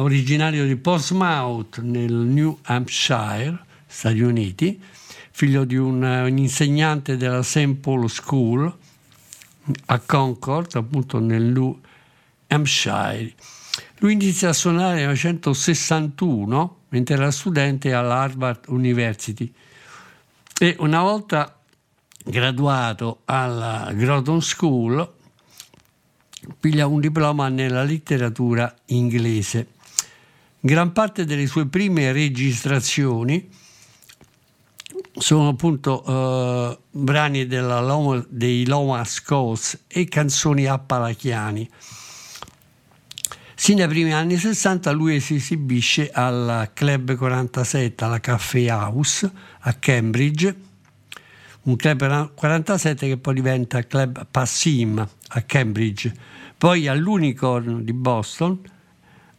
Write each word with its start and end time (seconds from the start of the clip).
originario 0.00 0.66
di 0.66 0.76
Portsmouth 0.76 1.78
nel 1.78 2.12
New 2.12 2.58
Hampshire, 2.62 3.58
Stati 3.86 4.20
Uniti, 4.20 4.80
figlio 5.30 5.64
di 5.64 5.76
un, 5.76 6.02
un 6.02 6.38
insegnante 6.38 7.16
della 7.16 7.42
St. 7.42 7.74
Paul 7.74 8.08
School 8.08 8.76
a 9.86 9.98
Concord, 9.98 10.74
appunto 10.74 11.18
nel 11.18 11.42
New 11.42 11.78
Hampshire. 12.48 13.32
Lui 13.98 14.12
inizia 14.12 14.50
a 14.50 14.52
suonare 14.52 15.04
nel 15.04 15.18
1961 15.20 16.76
mentre 16.90 17.14
era 17.14 17.30
studente 17.30 17.92
all'Harvard 17.92 18.64
University 18.68 19.52
e 20.58 20.76
una 20.78 21.02
volta 21.02 21.58
graduato 22.24 23.20
alla 23.24 23.90
Groton 23.92 24.40
School 24.40 25.16
piglia 26.58 26.86
un 26.86 27.00
diploma 27.00 27.48
nella 27.48 27.82
letteratura 27.82 28.74
inglese. 28.86 29.76
Gran 30.60 30.92
parte 30.92 31.24
delle 31.24 31.46
sue 31.46 31.66
prime 31.66 32.10
registrazioni 32.10 33.48
sono 35.16 35.48
appunto 35.48 36.04
eh, 36.04 36.78
brani 36.90 37.46
Loma, 37.48 38.24
dei 38.28 38.66
Loma 38.66 39.04
Scots 39.04 39.84
e 39.86 40.06
canzoni 40.06 40.66
appalachiani. 40.66 41.70
Sin 43.54 43.76
dai 43.76 43.86
primi 43.88 44.12
anni 44.12 44.36
60 44.36 44.90
lui 44.90 45.20
si 45.20 45.36
esibisce 45.36 46.10
al 46.10 46.70
Club 46.74 47.14
47, 47.14 48.04
alla 48.04 48.20
Caffè 48.20 48.68
House 48.68 49.30
a 49.60 49.72
Cambridge, 49.74 50.56
un 51.62 51.76
Club 51.76 52.34
47 52.34 53.06
che 53.06 53.16
poi 53.16 53.34
diventa 53.34 53.84
Club 53.86 54.26
Passim 54.30 55.08
a 55.28 55.42
Cambridge, 55.42 56.12
poi 56.56 56.88
all'Unicorn 56.88 57.84
di 57.84 57.92
Boston, 57.92 58.60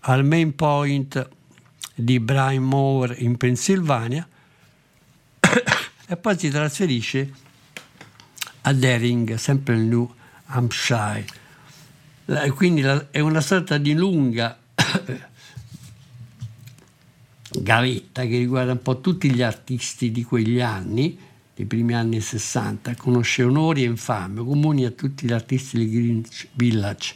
al 0.01 0.23
Main 0.23 0.55
Point 0.55 1.29
di 1.93 2.19
Brian 2.19 2.63
Moore 2.63 3.15
in 3.15 3.35
Pennsylvania 3.37 4.27
e 6.07 6.17
poi 6.17 6.37
si 6.37 6.49
trasferisce 6.49 7.33
a 8.61 8.73
Daring, 8.73 9.35
sempre 9.35 9.75
nel 9.75 9.85
New 9.85 10.13
Hampshire. 10.45 11.25
Quindi 12.55 12.81
è 13.11 13.19
una 13.19 13.41
sorta 13.41 13.77
di 13.77 13.93
lunga 13.93 14.57
gavetta 17.51 18.21
che 18.23 18.37
riguarda 18.37 18.73
un 18.73 18.81
po' 18.81 19.01
tutti 19.01 19.31
gli 19.31 19.41
artisti 19.41 20.11
di 20.11 20.23
quegli 20.23 20.61
anni, 20.61 21.17
dei 21.55 21.65
primi 21.65 21.95
anni 21.95 22.21
60, 22.21 22.95
conosce 22.95 23.43
onori 23.43 23.83
e 23.83 23.87
infame, 23.87 24.43
comuni 24.43 24.85
a 24.85 24.91
tutti 24.91 25.25
gli 25.25 25.33
artisti 25.33 25.77
di 25.77 25.89
Greenwich 25.89 26.47
Village. 26.53 27.15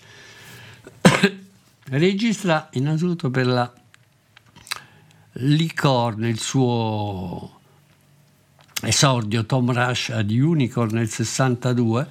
Registra 1.85 2.69
innanzitutto 2.73 3.29
per 3.29 3.45
la 3.45 3.71
Licorne 5.33 6.29
il 6.29 6.39
suo 6.39 7.59
esordio 8.81 9.45
Tom 9.45 9.71
Rush 9.71 10.09
ad 10.09 10.31
Unicorn 10.31 10.93
nel 10.93 11.09
62 11.09 12.07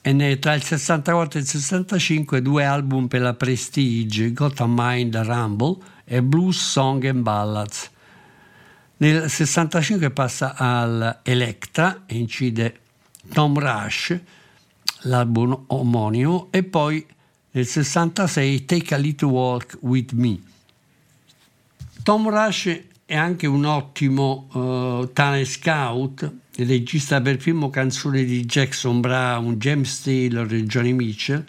e 0.00 0.38
tra 0.38 0.54
il 0.54 0.62
64 0.62 1.38
e 1.38 1.42
il 1.42 1.48
65 1.48 2.40
due 2.40 2.64
album 2.64 3.08
per 3.08 3.20
la 3.20 3.34
Prestige, 3.34 4.32
Got 4.32 4.60
a 4.60 4.66
Mind 4.66 5.16
Rumble 5.16 5.76
e 6.04 6.22
Blues 6.22 6.70
Song 6.70 7.04
and 7.04 7.20
Ballads. 7.22 7.90
Nel 8.96 9.28
65 9.28 10.10
passa 10.10 10.54
al 10.56 11.20
Electra 11.22 12.04
e 12.06 12.16
incide 12.16 12.80
Tom 13.32 13.58
Rush, 13.58 14.18
l'album 15.02 15.64
omonimo, 15.66 16.48
e 16.50 16.62
poi 16.62 17.06
nel 17.52 17.66
66 17.66 18.64
Take 18.64 18.94
a 18.94 18.98
Little 18.98 19.28
Walk 19.28 19.78
with 19.80 20.12
Me. 20.12 20.38
Tom 22.02 22.28
Rush 22.28 22.80
è 23.04 23.16
anche 23.16 23.46
un 23.46 23.64
ottimo 23.64 24.48
eh, 24.54 25.12
talent 25.12 25.46
scout, 25.46 26.32
regista 26.56 27.20
per 27.20 27.38
primo 27.38 27.68
canzoni 27.68 28.24
di 28.24 28.44
Jackson 28.44 29.00
Brown, 29.00 29.54
James 29.54 30.02
Taylor 30.02 30.52
e 30.52 30.64
Johnny 30.64 30.92
Mitchell, 30.92 31.44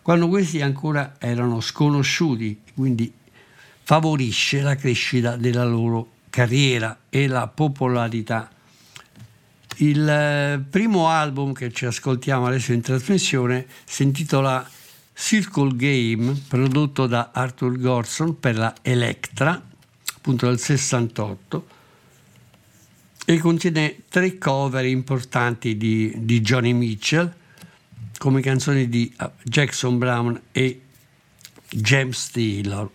quando 0.00 0.28
questi 0.28 0.62
ancora 0.62 1.16
erano 1.18 1.60
sconosciuti, 1.60 2.60
quindi 2.74 3.12
favorisce 3.82 4.62
la 4.62 4.76
crescita 4.76 5.36
della 5.36 5.64
loro 5.64 6.08
carriera 6.30 6.98
e 7.10 7.26
la 7.26 7.46
popolarità. 7.48 8.50
Il 9.76 10.08
eh, 10.08 10.64
primo 10.68 11.08
album 11.08 11.52
che 11.52 11.70
ci 11.72 11.84
ascoltiamo 11.84 12.46
adesso 12.46 12.72
in 12.72 12.80
trasmissione 12.80 13.66
si 13.84 14.04
intitola 14.04 14.66
Circle 15.14 15.76
Game, 15.76 16.34
prodotto 16.48 17.06
da 17.06 17.30
Arthur 17.32 17.78
Gorson 17.78 18.38
per 18.38 18.58
la 18.58 18.74
Electra, 18.82 19.62
appunto 20.16 20.46
del 20.46 20.58
68, 20.58 21.66
e 23.24 23.38
contiene 23.38 24.02
tre 24.08 24.36
cover 24.36 24.84
importanti 24.84 25.76
di, 25.76 26.12
di 26.16 26.40
Johnny 26.40 26.72
Mitchell, 26.72 27.32
come 28.18 28.40
canzoni 28.40 28.88
di 28.88 29.14
eh, 29.18 29.30
Jackson 29.42 29.98
Brown 29.98 30.40
e 30.52 30.82
James 31.70 32.30
Taylor. 32.30 32.90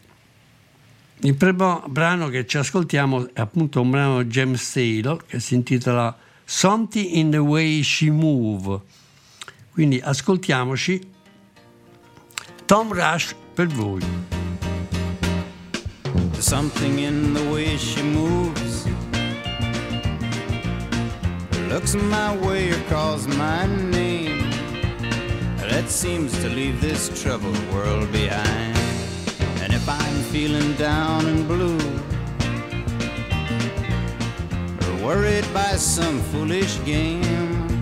Il 1.22 1.36
primo 1.36 1.84
brano 1.88 2.30
che 2.30 2.46
ci 2.46 2.58
ascoltiamo 2.58 3.34
è 3.34 3.42
appunto 3.42 3.82
un 3.82 3.90
brano 3.90 4.24
di 4.24 4.30
James 4.30 4.72
Taylor 4.72 5.26
che 5.26 5.40
si 5.40 5.56
intitola 5.56 6.16
Something 6.46 7.14
in 7.14 7.32
the 7.32 7.38
Way 7.38 7.84
She 7.84 8.10
Move. 8.10 8.80
Quindi 9.72 10.00
ascoltiamoci 10.00 11.09
Tom 12.70 12.92
Rush 12.94 13.34
per 13.56 13.66
voi. 13.66 14.00
There's 16.04 16.46
something 16.46 17.00
in 17.00 17.34
the 17.34 17.44
way 17.52 17.78
she 17.78 18.04
moves. 18.04 18.86
Looks 21.68 21.96
my 21.96 22.38
way 22.38 22.70
or 22.70 22.80
calls 22.84 23.28
my 23.28 23.66
name. 23.66 24.52
That 25.58 25.90
seems 25.90 26.32
to 26.44 26.48
leave 26.48 26.80
this 26.80 27.10
troubled 27.24 27.58
world 27.74 28.12
behind. 28.12 28.78
And 29.64 29.74
if 29.74 29.90
I'm 29.90 30.22
feeling 30.32 30.74
down 30.74 31.26
and 31.26 31.48
blue, 31.48 31.80
or 34.86 35.08
worried 35.08 35.52
by 35.56 35.76
some 35.76 36.20
foolish 36.32 36.78
game, 36.86 37.82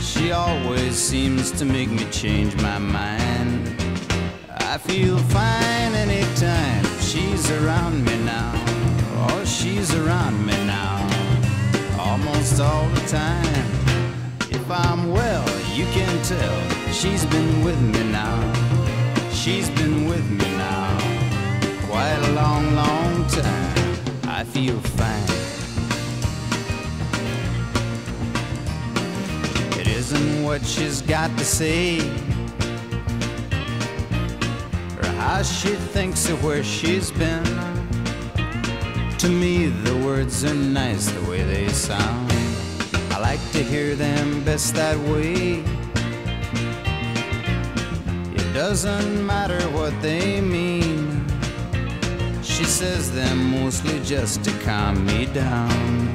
she 0.00 0.32
always 0.32 0.96
seems 0.96 1.52
to 1.58 1.66
make 1.66 1.90
me 1.90 2.06
change 2.10 2.56
my 2.62 2.78
mind. 2.78 3.73
Feel 4.86 5.16
fine 5.16 5.94
anytime 5.94 6.84
she's 7.00 7.50
around 7.50 8.04
me 8.04 8.16
now. 8.22 8.52
Oh, 9.16 9.42
she's 9.46 9.94
around 9.94 10.44
me 10.44 10.52
now. 10.66 11.00
Almost 11.98 12.60
all 12.60 12.86
the 12.90 13.00
time. 13.08 13.64
If 14.50 14.70
I'm 14.70 15.10
well, 15.10 15.48
you 15.74 15.86
can 15.86 16.22
tell 16.22 16.92
she's 16.92 17.24
been 17.24 17.64
with 17.64 17.80
me 17.80 18.12
now. 18.12 18.36
She's 19.32 19.70
been 19.70 20.06
with 20.06 20.28
me 20.30 20.48
now. 20.58 20.98
Quite 21.88 22.20
a 22.28 22.32
long, 22.32 22.74
long 22.74 23.26
time. 23.28 23.96
I 24.28 24.44
feel 24.44 24.78
fine. 25.00 25.30
It 29.80 29.88
isn't 29.88 30.44
what 30.44 30.62
she's 30.62 31.00
got 31.00 31.36
to 31.38 31.44
say 31.44 32.33
she 35.42 35.70
thinks 35.70 36.28
of 36.28 36.44
where 36.44 36.62
she's 36.62 37.10
been. 37.10 37.44
To 39.18 39.28
me, 39.28 39.66
the 39.66 39.96
words 40.04 40.44
are 40.44 40.54
nice 40.54 41.10
the 41.10 41.28
way 41.28 41.42
they 41.42 41.68
sound. 41.68 42.32
I 43.10 43.18
like 43.18 43.40
to 43.52 43.62
hear 43.62 43.96
them 43.96 44.44
best 44.44 44.74
that 44.74 44.96
way. 45.10 45.64
It 48.32 48.52
doesn't 48.52 49.26
matter 49.26 49.60
what 49.70 50.00
they 50.00 50.40
mean. 50.40 51.26
She 52.42 52.64
says 52.64 53.12
them 53.12 53.50
mostly 53.50 54.00
just 54.00 54.44
to 54.44 54.52
calm 54.60 55.04
me 55.04 55.26
down. 55.26 56.14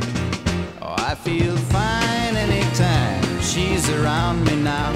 Oh, 0.82 0.96
I 0.98 1.16
feel 1.16 1.58
fine 1.58 2.38
anytime 2.38 3.42
she's 3.42 3.90
around 3.90 4.46
me 4.46 4.56
now. 4.56 4.94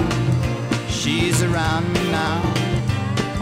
She's 0.88 1.42
around 1.42 1.92
me 1.92 2.10
now 2.10 2.63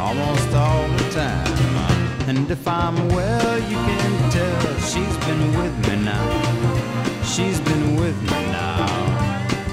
almost 0.03 0.53
all 0.53 0.89
the 0.99 1.09
time. 1.11 2.29
And 2.29 2.51
if 2.51 2.67
I'm 2.67 2.97
well, 3.17 3.59
you 3.73 3.79
can 3.89 4.15
tell 4.37 4.65
she's 4.93 5.17
been 5.27 5.45
with 5.61 5.75
me 5.87 5.97
now. 6.13 6.29
She's 7.33 7.61
been 7.61 7.97
with 8.03 8.19
me 8.31 8.41
now. 8.61 8.87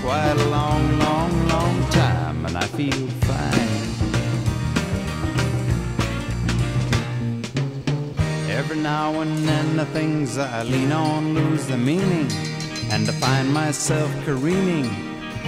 Quite 0.06 0.38
a 0.46 0.50
long, 0.58 0.84
long, 1.00 1.32
long 1.48 1.76
time, 1.90 2.46
and 2.46 2.56
I 2.56 2.68
feel 2.78 3.08
fine. 3.30 3.78
Every 8.60 8.78
now 8.78 9.22
and 9.22 9.36
then 9.48 9.78
the 9.78 9.86
things 9.98 10.38
I 10.38 10.64
lean 10.64 10.92
on 10.92 11.34
lose 11.34 11.66
their 11.66 11.84
meaning, 11.92 12.30
and 12.94 13.04
I 13.12 13.14
find 13.26 13.52
myself 13.52 14.10
careening 14.26 14.90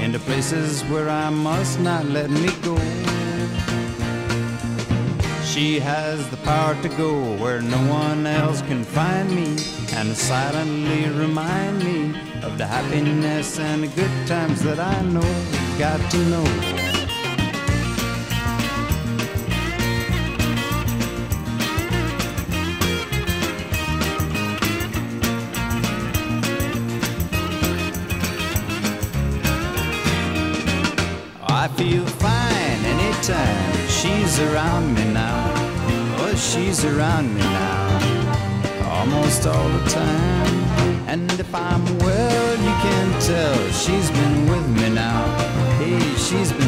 into 0.04 0.19
places 0.19 0.81
where 0.92 1.10
I 1.10 1.30
must 1.30 1.80
not 1.80 2.06
let 2.06 2.30
me 2.31 2.50
go. 2.63 2.78
She 5.51 5.81
has 5.81 6.30
the 6.30 6.38
power 6.38 6.81
to 6.81 6.88
go 6.88 7.36
where 7.36 7.62
no 7.62 7.77
one 7.92 8.25
else 8.25 8.62
can 8.62 8.86
find 8.86 9.30
me 9.36 9.57
and 9.92 10.15
silently 10.15 11.09
remind 11.09 11.80
me 11.80 12.18
of 12.42 12.57
the 12.57 12.65
happiness 12.65 13.59
and 13.59 13.83
the 13.83 13.88
good 13.88 14.27
times 14.27 14.62
that 14.63 14.80
I 14.80 15.01
know. 15.01 15.19
Got 15.77 16.09
to 16.12 16.18
know. 16.30 16.81
She's 36.51 36.83
around 36.83 37.33
me 37.33 37.39
now. 37.39 38.89
Almost 38.89 39.48
all 39.48 39.69
the 39.69 39.89
time. 39.89 40.53
And 41.07 41.31
if 41.39 41.56
I'm 41.56 41.83
well, 42.00 42.51
you 42.68 42.75
can 42.86 43.21
tell 43.21 43.57
she's 43.71 44.12
been 44.12 44.50
with 44.50 44.68
me 44.69 44.89
now. 44.89 45.24
Hey, 45.80 46.00
she's 46.15 46.51
been 46.51 46.60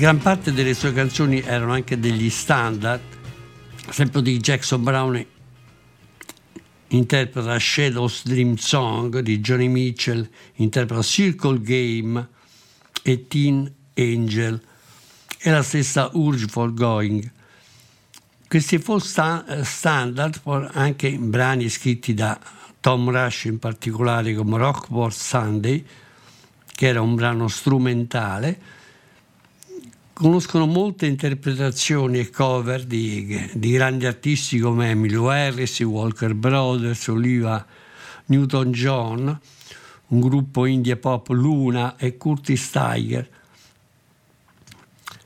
Gran 0.00 0.16
parte 0.16 0.54
delle 0.54 0.72
sue 0.72 0.94
canzoni 0.94 1.42
erano 1.42 1.74
anche 1.74 2.00
degli 2.00 2.30
standard, 2.30 3.02
esempio 3.86 4.22
di 4.22 4.38
Jackson 4.38 4.82
Brown 4.82 5.26
interpreta 6.86 7.58
Shadow's 7.58 8.22
Dream 8.24 8.56
Song 8.56 9.18
di 9.18 9.40
Johnny 9.40 9.68
Mitchell, 9.68 10.26
interpreta 10.54 11.02
Circle 11.02 11.60
Game 11.60 12.28
e 13.02 13.26
Teen 13.28 13.70
Angel 13.94 14.58
e 15.38 15.50
la 15.50 15.62
stessa 15.62 16.08
Urge 16.14 16.46
for 16.46 16.72
Going. 16.72 17.30
Questi 18.48 18.78
full 18.78 19.00
sta- 19.00 19.62
standard, 19.64 20.40
anche 20.72 21.10
brani 21.18 21.68
scritti 21.68 22.14
da 22.14 22.40
Tom 22.80 23.10
Rush 23.10 23.44
in 23.44 23.58
particolare 23.58 24.32
come 24.34 24.56
Rockport 24.56 25.14
Sunday, 25.14 25.84
che 26.74 26.86
era 26.86 27.02
un 27.02 27.14
brano 27.16 27.48
strumentale, 27.48 28.78
conoscono 30.12 30.66
molte 30.66 31.06
interpretazioni 31.06 32.18
e 32.18 32.30
cover 32.30 32.84
di, 32.84 33.50
di 33.54 33.70
grandi 33.70 34.06
artisti 34.06 34.58
come 34.58 34.90
Emilio 34.90 35.28
Harris, 35.28 35.80
Walker 35.80 36.34
Brothers, 36.34 37.06
Oliva 37.08 37.64
Newton-John, 38.26 39.40
un 40.08 40.20
gruppo 40.20 40.66
indie 40.66 40.96
pop 40.96 41.28
Luna 41.28 41.96
e 41.96 42.16
Curtis 42.16 42.70
Tiger. 42.70 43.28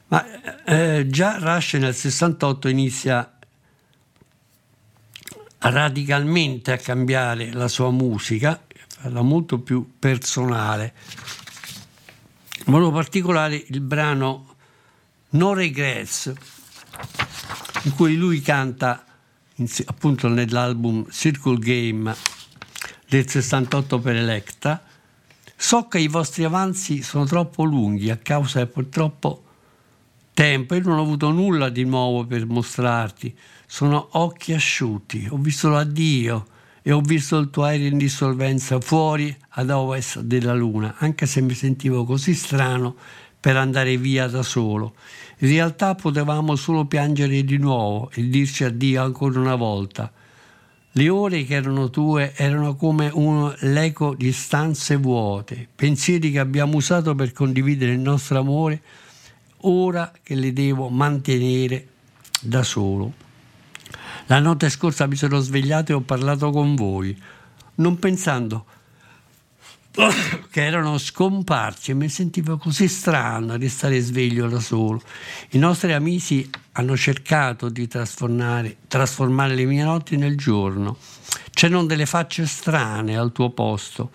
Ma 0.08 0.64
eh, 0.64 1.06
già 1.08 1.38
Rush 1.38 1.74
nel 1.74 1.94
68 1.94 2.68
inizia 2.68 3.28
radicalmente 5.58 6.72
a 6.72 6.76
cambiare 6.76 7.52
la 7.52 7.68
sua 7.68 7.90
musica, 7.90 8.62
farla 8.86 9.22
molto 9.22 9.58
più 9.58 9.94
personale. 9.98 10.94
In 12.66 12.72
modo 12.72 12.90
particolare 12.90 13.62
il 13.66 13.80
brano 13.80 14.53
No 15.34 15.52
Regrets, 15.52 16.32
in 17.82 17.94
cui 17.96 18.14
lui 18.14 18.40
canta 18.40 19.04
appunto 19.86 20.28
nell'album 20.28 21.10
Circle 21.10 21.58
Game 21.58 22.14
del 23.08 23.28
68 23.28 23.98
per 23.98 24.14
Electra, 24.14 24.80
so 25.56 25.88
che 25.88 25.98
i 25.98 26.06
vostri 26.06 26.44
avanzi 26.44 27.02
sono 27.02 27.24
troppo 27.24 27.64
lunghi 27.64 28.10
a 28.10 28.16
causa 28.16 28.62
di 28.62 28.70
purtroppo 28.70 29.42
tempo, 30.34 30.76
io 30.76 30.82
non 30.82 30.98
ho 30.98 31.02
avuto 31.02 31.30
nulla 31.32 31.68
di 31.68 31.82
nuovo 31.82 32.24
per 32.24 32.46
mostrarti, 32.46 33.36
sono 33.66 34.10
occhi 34.12 34.52
asciutti, 34.52 35.26
ho 35.28 35.36
visto 35.36 35.68
l'addio 35.68 36.46
e 36.80 36.92
ho 36.92 37.00
visto 37.00 37.38
il 37.38 37.50
tuo 37.50 37.64
aereo 37.64 37.88
in 37.88 37.98
dissolvenza 37.98 38.80
fuori 38.80 39.36
ad 39.48 39.70
ovest 39.70 40.20
della 40.20 40.54
luna, 40.54 40.94
anche 40.98 41.26
se 41.26 41.40
mi 41.40 41.54
sentivo 41.54 42.04
così 42.04 42.34
strano 42.34 42.94
per 43.44 43.58
andare 43.58 43.98
via 43.98 44.26
da 44.26 44.42
solo. 44.42 44.94
In 45.44 45.50
realtà 45.50 45.94
potevamo 45.94 46.56
solo 46.56 46.86
piangere 46.86 47.44
di 47.44 47.58
nuovo 47.58 48.10
e 48.14 48.26
dirci 48.30 48.64
addio 48.64 49.02
ancora 49.02 49.38
una 49.38 49.56
volta. 49.56 50.10
Le 50.92 51.08
ore 51.10 51.44
che 51.44 51.52
erano 51.52 51.90
tue 51.90 52.32
erano 52.34 52.76
come 52.76 53.10
un, 53.12 53.54
l'eco 53.58 54.14
di 54.14 54.32
stanze 54.32 54.96
vuote, 54.96 55.68
pensieri 55.74 56.30
che 56.30 56.38
abbiamo 56.38 56.76
usato 56.76 57.14
per 57.14 57.34
condividere 57.34 57.92
il 57.92 57.98
nostro 57.98 58.38
amore, 58.38 58.80
ora 59.58 60.10
che 60.22 60.34
le 60.34 60.54
devo 60.54 60.88
mantenere 60.88 61.88
da 62.40 62.62
solo. 62.62 63.12
La 64.28 64.38
notte 64.38 64.70
scorsa 64.70 65.06
mi 65.06 65.16
sono 65.16 65.40
svegliato 65.40 65.92
e 65.92 65.94
ho 65.94 66.00
parlato 66.00 66.50
con 66.52 66.74
voi, 66.74 67.14
non 67.74 67.98
pensando 67.98 68.64
che 70.50 70.64
erano 70.64 70.98
scomparsi 70.98 71.92
e 71.92 71.94
mi 71.94 72.08
sentivo 72.08 72.56
così 72.56 72.88
strano 72.88 73.52
a 73.52 73.56
restare 73.56 74.00
sveglio 74.00 74.48
da 74.48 74.58
solo. 74.58 75.00
I 75.50 75.58
nostri 75.58 75.92
amici 75.92 76.48
hanno 76.72 76.96
cercato 76.96 77.68
di 77.68 77.86
trasformare, 77.86 78.78
trasformare 78.88 79.54
le 79.54 79.64
mie 79.64 79.84
notti 79.84 80.16
nel 80.16 80.36
giorno. 80.36 80.96
C'erano 81.52 81.84
delle 81.84 82.06
facce 82.06 82.46
strane 82.46 83.16
al 83.16 83.30
tuo 83.30 83.50
posto 83.50 84.10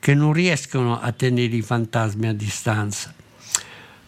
che 0.00 0.14
non 0.14 0.32
riescono 0.32 1.00
a 1.00 1.12
tenere 1.12 1.54
i 1.54 1.62
fantasmi 1.62 2.26
a 2.26 2.34
distanza. 2.34 3.14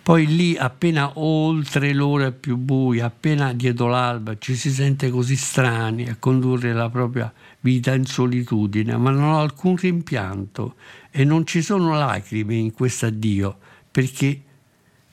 Poi 0.03 0.27
lì, 0.27 0.57
appena 0.57 1.13
oltre 1.21 1.93
l'ora 1.93 2.33
più 2.33 2.57
buia, 2.57 3.07
appena 3.07 3.53
dietro 3.53 3.87
l'alba, 3.87 4.37
ci 4.37 4.57
si 4.57 4.73
sente 4.73 5.11
così 5.11 5.37
strani 5.37 6.09
a 6.09 6.17
condurre 6.19 6.73
la 6.73 6.91
propria 6.91 7.33
vita 7.63 7.95
in 7.95 8.05
solitudine, 8.05 8.97
ma 8.97 9.11
non 9.11 9.25
ho 9.25 9.41
alcun 9.41 9.77
rimpianto 9.77 10.77
e 11.11 11.25
non 11.25 11.47
ci 11.47 11.63
sono 11.63 11.97
lacrime 11.97 12.55
in 12.55 12.73
questo 12.73 13.07
addio, 13.07 13.57
perché 13.91 14.43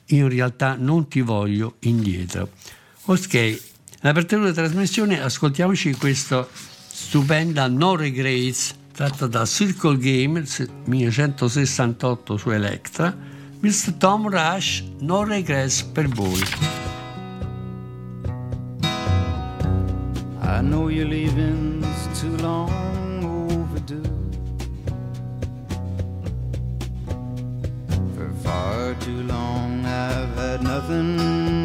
in 0.06 0.28
realtà 0.28 0.76
non 0.78 1.08
ti 1.08 1.20
voglio 1.20 1.76
indietro. 1.80 2.50
Ok, 3.06 3.62
l'apertura 4.00 4.42
della 4.42 4.52
trasmissione, 4.52 5.20
ascoltiamoci 5.20 5.94
questa 5.94 6.46
stupenda 6.50 7.66
No 7.68 7.96
Regrets, 7.96 8.74
tratta 8.92 9.26
da 9.26 9.46
Circle 9.46 9.98
Game 9.98 10.44
1968 10.84 12.36
su 12.36 12.50
Electra. 12.50 13.16
Mr. 13.60 13.92
Tom 13.98 14.28
Rush, 14.28 14.84
No 15.00 15.22
Regrets 15.24 15.82
per 15.82 16.08
voi. 16.08 16.79
I 20.60 20.62
know 20.62 20.88
your 20.88 21.06
leaving's 21.06 22.20
too 22.20 22.36
long 22.36 23.24
overdue. 23.24 24.04
For 28.14 28.30
far 28.44 28.94
too 28.96 29.22
long, 29.22 29.86
I've 29.86 30.34
had 30.34 30.62
nothing 30.62 31.16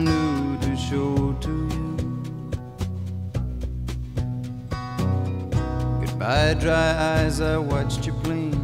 new 0.06 0.58
to 0.62 0.78
show 0.78 1.34
to 1.42 1.54
you. 1.76 1.98
Goodbye, 6.00 6.54
dry 6.54 6.92
eyes, 7.16 7.42
I 7.42 7.58
watched 7.58 8.06
you 8.08 8.14
plane 8.24 8.64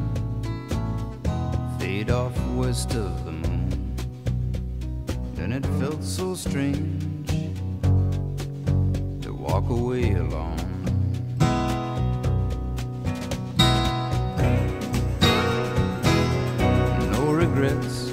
fade 1.77 2.09
off 2.09 2.31
west 2.51 2.95
of 2.95 3.25
the 3.25 3.33
moon. 3.33 3.95
Then 5.35 5.51
it 5.51 5.65
felt 5.77 6.01
so 6.01 6.35
strange 6.35 7.00
walk 9.51 9.69
away 9.69 10.13
alone. 10.13 10.55
No 17.11 17.33
regrets, 17.33 18.11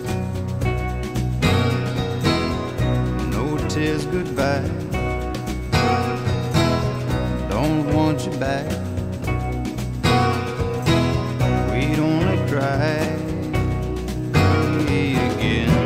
no 3.30 3.56
tears 3.68 4.04
goodbye. 4.06 4.68
Don't 7.48 7.86
want 7.94 8.26
you 8.26 8.32
back. 8.38 8.66
We'd 11.70 12.00
only 12.00 12.38
cry 12.50 13.14
again. 15.36 15.78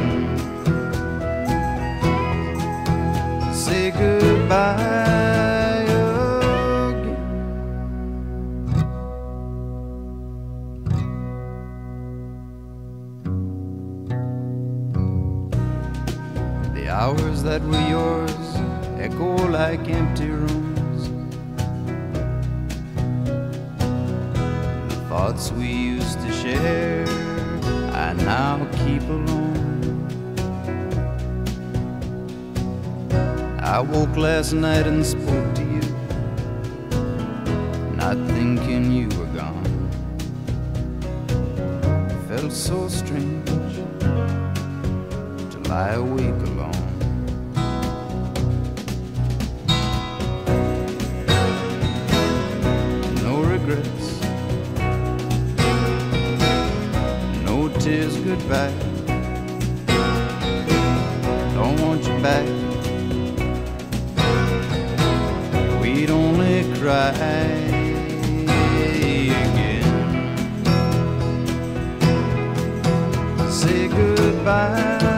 Say 3.52 3.90
goodbye 3.90 4.91
like 19.62 19.88
empty 19.88 20.28
rooms. 20.28 21.02
The 24.88 24.97
thoughts 25.09 25.52
we 25.52 25.69
used 25.69 26.19
to 26.25 26.33
share, 26.33 27.07
I 28.07 28.12
now 28.14 28.57
keep 28.81 29.02
alone. 29.02 30.09
I 33.61 33.78
woke 33.81 34.16
last 34.16 34.52
night 34.52 34.88
and 34.88 35.07
spoke 35.07 35.49
to 35.61 35.64
you, 35.76 35.87
not 38.02 38.16
thinking 38.35 38.90
you 38.90 39.09
were 39.16 39.33
gone. 39.42 39.73
Felt 42.26 42.52
so 42.52 42.88
strange 42.88 43.47
to 45.52 45.59
lie 45.71 45.95
awake 46.04 46.42
alone. 46.50 46.62
Regrets, 53.75 54.21
no 57.45 57.69
tears 57.81 58.17
goodbye. 58.19 58.73
Don't 61.55 61.81
want 61.81 62.05
you 62.05 62.19
back. 62.23 62.47
We'd 65.81 66.11
only 66.11 66.64
cry 66.79 67.12
again. 69.31 69.93
Say 73.50 73.88
goodbye 73.88 75.12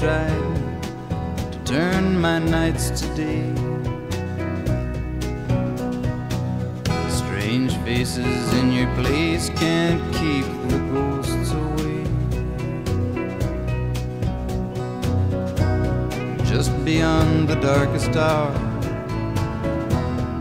to 0.00 1.60
turn 1.64 2.20
my 2.20 2.38
nights 2.38 2.90
to 2.90 3.06
day. 3.16 3.52
Strange 7.08 7.76
faces 7.78 8.52
in 8.54 8.70
your 8.72 8.86
place 8.94 9.50
can't 9.50 10.00
keep 10.14 10.46
the 10.68 10.78
ghosts 10.92 11.50
away. 11.50 12.04
Just 16.44 16.70
beyond 16.84 17.48
the 17.48 17.56
darkest 17.56 18.14
hour, 18.14 18.54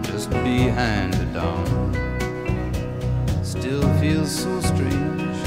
just 0.03 0.29
behind 0.29 1.15
the 1.15 1.25
dawn, 1.33 1.93
still 3.43 3.81
feels 3.99 4.29
so 4.29 4.61
strange 4.61 5.41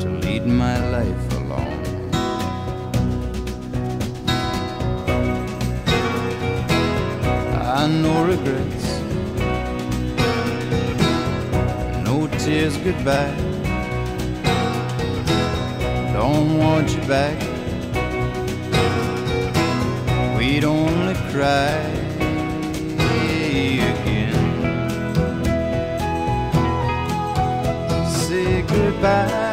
to 0.00 0.08
lead 0.20 0.44
my 0.46 0.76
life 0.90 1.27
no 8.02 8.24
regrets, 8.24 9.00
no 12.04 12.28
tears 12.38 12.76
goodbye. 12.78 13.34
Don't 16.12 16.58
want 16.58 16.90
you 16.90 17.02
back. 17.08 17.38
We'd 20.36 20.64
only 20.64 21.14
cry 21.32 21.78
again. 23.80 24.34
Say 28.06 28.62
goodbye 28.62 29.47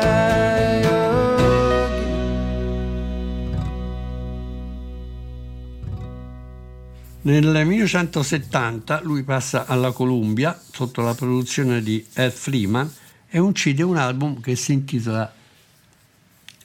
Nel 7.26 7.66
1970 7.66 9.02
lui 9.02 9.24
passa 9.24 9.66
alla 9.66 9.92
Columbia 9.92 10.62
sotto 10.72 11.02
la 11.02 11.16
produzione 11.16 11.82
di 11.82 12.06
Ed 12.14 12.30
Freeman 12.30 12.88
e 13.28 13.40
incide 13.40 13.82
un 13.82 13.98
album 13.98 14.40
che 14.40 14.56
si 14.56 14.74
intitola 14.74 15.34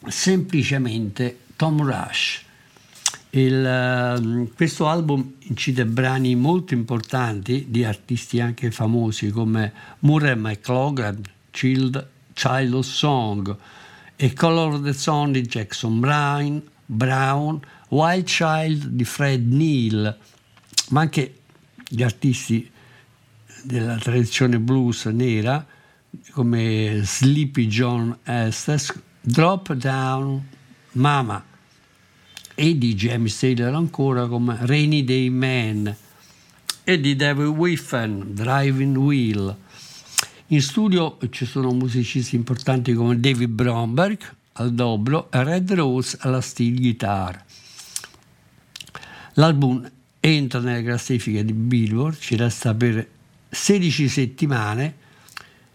semplicemente 0.05 1.39
Tom 1.55 1.83
Rush. 1.83 2.43
Il, 3.31 3.65
ehm, 3.65 4.53
questo 4.53 4.87
album 4.87 5.33
incide 5.39 5.83
brani 5.87 6.35
molto 6.35 6.75
importanti 6.75 7.65
di 7.69 7.83
artisti 7.83 8.39
anche 8.39 8.69
famosi 8.69 9.31
come 9.31 9.73
Murray 10.01 10.35
McLaughlin, 10.35 11.23
Child, 11.49 12.07
Child 12.33 12.73
of 12.75 12.85
Song 12.85 13.55
e 14.15 14.33
Color 14.33 14.73
of 14.73 14.83
the 14.83 14.93
Song 14.93 15.33
di 15.33 15.41
Jackson 15.41 15.99
Brown, 15.99 16.61
Brown, 16.85 17.59
Wild 17.87 18.25
Child 18.25 18.85
di 18.89 19.05
Fred 19.05 19.51
Neal, 19.51 20.19
ma 20.91 21.01
anche 21.01 21.39
gli 21.87 22.03
artisti 22.03 22.69
della 23.63 23.97
tradizione 23.97 24.59
blues 24.59 25.05
nera 25.05 25.65
come 26.31 27.01
Sleepy 27.03 27.67
John 27.67 28.17
Estes, 28.23 28.93
Drop 29.21 29.73
Down 29.73 30.47
Mama 30.93 31.43
e 32.53 32.77
di 32.77 32.95
James 32.95 33.37
Taylor 33.39 33.73
ancora 33.73 34.27
come 34.27 34.57
Rainy 34.61 35.03
Day 35.03 35.29
Man 35.29 35.95
e 36.83 36.99
di 36.99 37.15
David 37.15 37.47
Whiffen, 37.47 38.33
Driving 38.33 38.97
Wheel. 38.97 39.55
In 40.47 40.61
studio 40.61 41.17
ci 41.29 41.45
sono 41.45 41.71
musicisti 41.71 42.35
importanti 42.35 42.93
come 42.93 43.19
David 43.19 43.49
Bromberg 43.49 44.19
al 44.53 44.73
dobro 44.73 45.31
e 45.31 45.43
Red 45.43 45.71
Rose 45.71 46.17
alla 46.19 46.41
steel 46.41 46.75
guitar. 46.75 47.45
L'album 49.35 49.89
entra 50.21 50.59
nelle 50.59 50.83
classifiche 50.83 51.43
di 51.43 51.51
Billboard, 51.51 52.17
ci 52.19 52.35
resta 52.35 52.73
per 52.73 53.05
16 53.49 54.07
settimane 54.07 54.95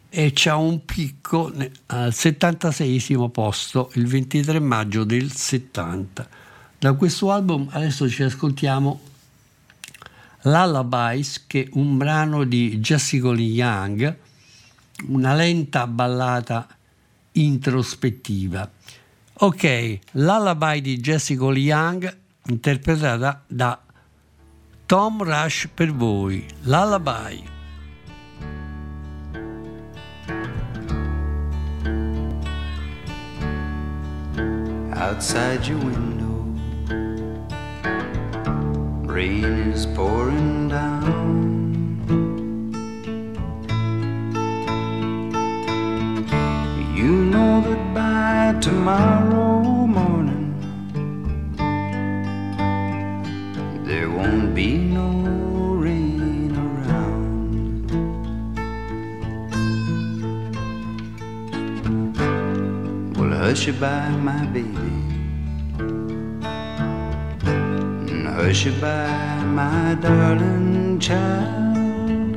e 0.08 0.30
c'ha 0.32 0.56
un 0.56 0.84
picco 0.84 1.52
al 1.86 2.14
76 2.14 3.28
posto 3.30 3.90
il 3.94 4.06
23 4.06 4.60
maggio 4.60 5.04
del 5.04 5.32
70. 5.32 6.28
Da 6.78 6.92
questo 6.92 7.32
album 7.32 7.68
adesso 7.72 8.08
ci 8.08 8.22
ascoltiamo 8.22 9.00
Lullabies, 10.42 11.44
che 11.48 11.64
è 11.64 11.68
un 11.72 11.96
brano 11.96 12.44
di 12.44 12.78
Jessica 12.78 13.32
Lee 13.32 13.46
Young, 13.46 14.16
una 15.08 15.34
lenta 15.34 15.88
ballata 15.88 16.68
introspettiva. 17.32 18.70
Ok, 19.38 19.98
Lullaby 20.12 20.80
di 20.80 20.98
Jessica 20.98 21.50
Lee 21.50 21.64
Young, 21.64 22.16
interpretata 22.46 23.42
da 23.48 23.85
Tom 24.86 25.20
Rush 25.20 25.66
per 25.74 25.90
voi. 25.90 26.46
Lullaby. 26.64 27.56
outside 34.96 35.66
your 35.66 35.78
window. 35.78 36.36
Rain 39.12 39.44
is 39.72 39.86
pouring 39.86 40.68
down. 40.68 41.12
You 46.96 47.12
know 47.32 47.60
that 47.60 47.82
by 47.94 48.58
tomorrow 48.60 49.45
Well, 63.56 63.64
hush 63.64 63.80
by 63.80 64.10
my 64.10 64.44
baby. 64.46 64.92
And 68.10 68.26
hush 68.28 68.66
by 68.82 69.42
my 69.44 69.96
darling 69.98 71.00
child. 71.00 72.36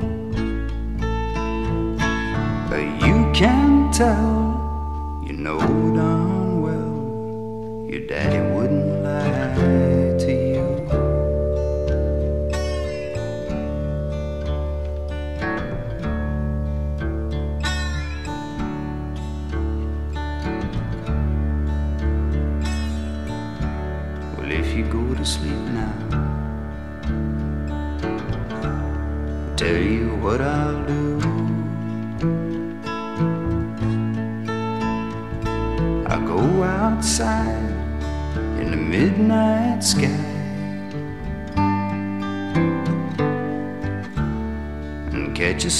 But 2.69 2.85
you 3.05 3.29
can 3.33 3.91
tell, 3.91 5.21
you 5.27 5.33
know 5.33 5.59
darn 5.93 6.61
well, 6.61 7.91
your 7.91 8.07
daddy 8.07 8.48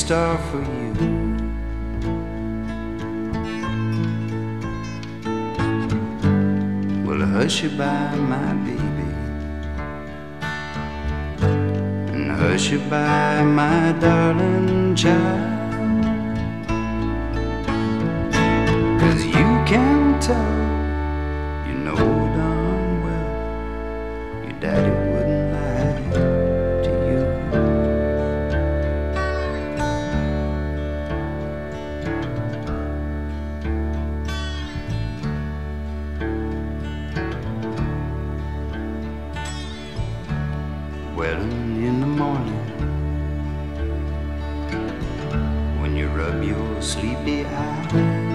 star 0.09 0.39
for 0.49 0.57
you. 0.57 0.93
Well, 7.05 7.21
hush 7.33 7.61
by 7.77 8.15
my 8.15 8.53
baby. 8.65 9.09
And 12.11 12.31
hush 12.31 12.71
by 12.89 13.43
my 13.43 13.91
darling 14.01 14.95
child. 14.95 15.48
Well, 41.19 41.41
in 41.41 41.99
the 41.99 42.07
morning, 42.07 42.63
when 45.81 45.97
you 45.97 46.07
rub 46.07 46.41
your 46.41 46.81
sleepy 46.81 47.45
eyes, 47.45 48.28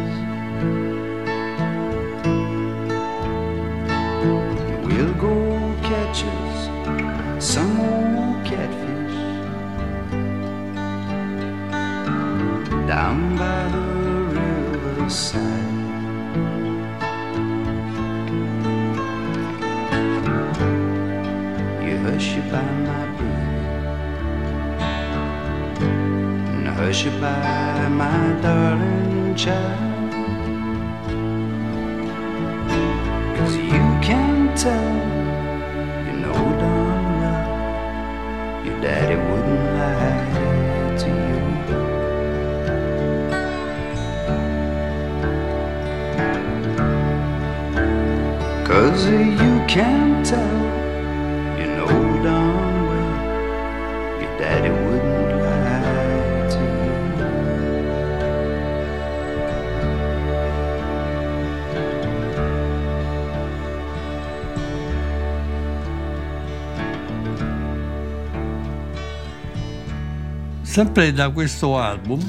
Sempre 70.74 71.12
da 71.12 71.30
questo 71.30 71.78
album 71.78 72.20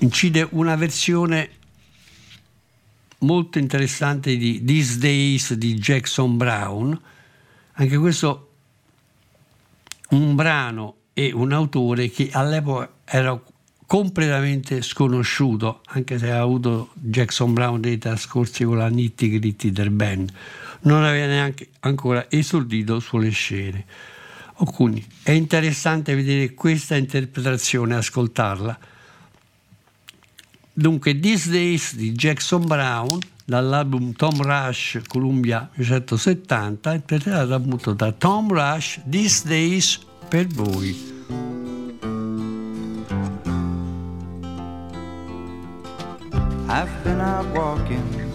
incide 0.00 0.46
una 0.50 0.76
versione 0.76 1.48
molto 3.20 3.58
interessante 3.58 4.36
di 4.36 4.62
These 4.62 4.98
Days 4.98 5.54
di 5.54 5.76
Jackson 5.76 6.36
Brown 6.36 7.00
Anche 7.72 7.96
questo 7.96 8.50
un 10.10 10.34
brano 10.34 10.96
e 11.14 11.32
un 11.32 11.52
autore 11.52 12.10
che 12.10 12.28
all'epoca 12.32 12.92
era 13.06 13.40
completamente 13.86 14.82
sconosciuto, 14.82 15.80
anche 15.86 16.18
se 16.18 16.30
ha 16.30 16.42
avuto 16.42 16.90
Jackson 16.92 17.54
Brown 17.54 17.80
dei 17.80 17.96
trascorsi 17.96 18.64
con 18.64 18.76
la 18.76 18.88
Nitty 18.88 19.38
Gritty 19.38 19.70
del 19.70 19.88
band. 19.88 20.30
Non 20.80 21.02
aveva 21.02 21.28
neanche 21.28 21.70
ancora 21.80 22.30
esordito 22.30 23.00
sulle 23.00 23.30
scene. 23.30 23.86
Quindi 24.64 25.04
è 25.22 25.30
interessante 25.30 26.14
vedere 26.14 26.52
questa 26.52 26.94
interpretazione, 26.96 27.96
ascoltarla. 27.96 28.78
Dunque, 30.72 31.18
These 31.18 31.50
Days 31.50 31.94
di 31.94 32.12
Jackson 32.12 32.66
Brown 32.66 33.18
dall'album 33.44 34.12
Tom 34.12 34.40
Rush 34.42 35.00
Columbia 35.06 35.68
1970, 35.72 36.94
interpretato 36.94 37.54
appunto 37.54 37.92
da 37.94 38.12
Tom 38.12 38.52
Rush, 38.52 39.00
These 39.08 39.48
Days 39.48 40.00
per 40.28 40.46
voi. 40.46 41.08
I've 46.68 47.02
been 47.02 47.20
out 47.20 47.46
walking. 47.54 48.28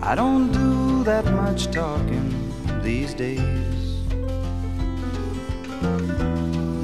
I 0.00 0.14
don't 0.14 0.52
do 0.52 1.02
that 1.02 1.24
much 1.32 1.68
talking 1.70 2.47
these 2.82 3.14
days. 3.14 3.38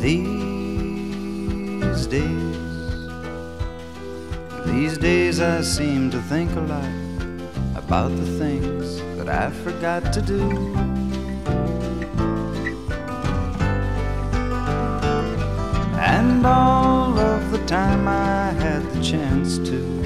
These 0.00 2.06
days. 2.06 2.56
These 4.66 4.98
days 4.98 5.40
I 5.40 5.62
seem 5.62 6.10
to 6.10 6.20
think 6.22 6.54
a 6.56 6.60
lot 6.60 6.88
about 7.76 8.14
the 8.16 8.26
things 8.38 9.00
that 9.16 9.28
I 9.28 9.50
forgot 9.50 10.12
to 10.12 10.22
do. 10.22 10.40
And 15.98 16.46
all 16.46 17.18
of 17.18 17.50
the 17.50 17.58
time 17.66 18.06
I 18.08 18.52
had 18.52 18.82
the 18.92 19.02
chance 19.02 19.58
to. 19.58 20.03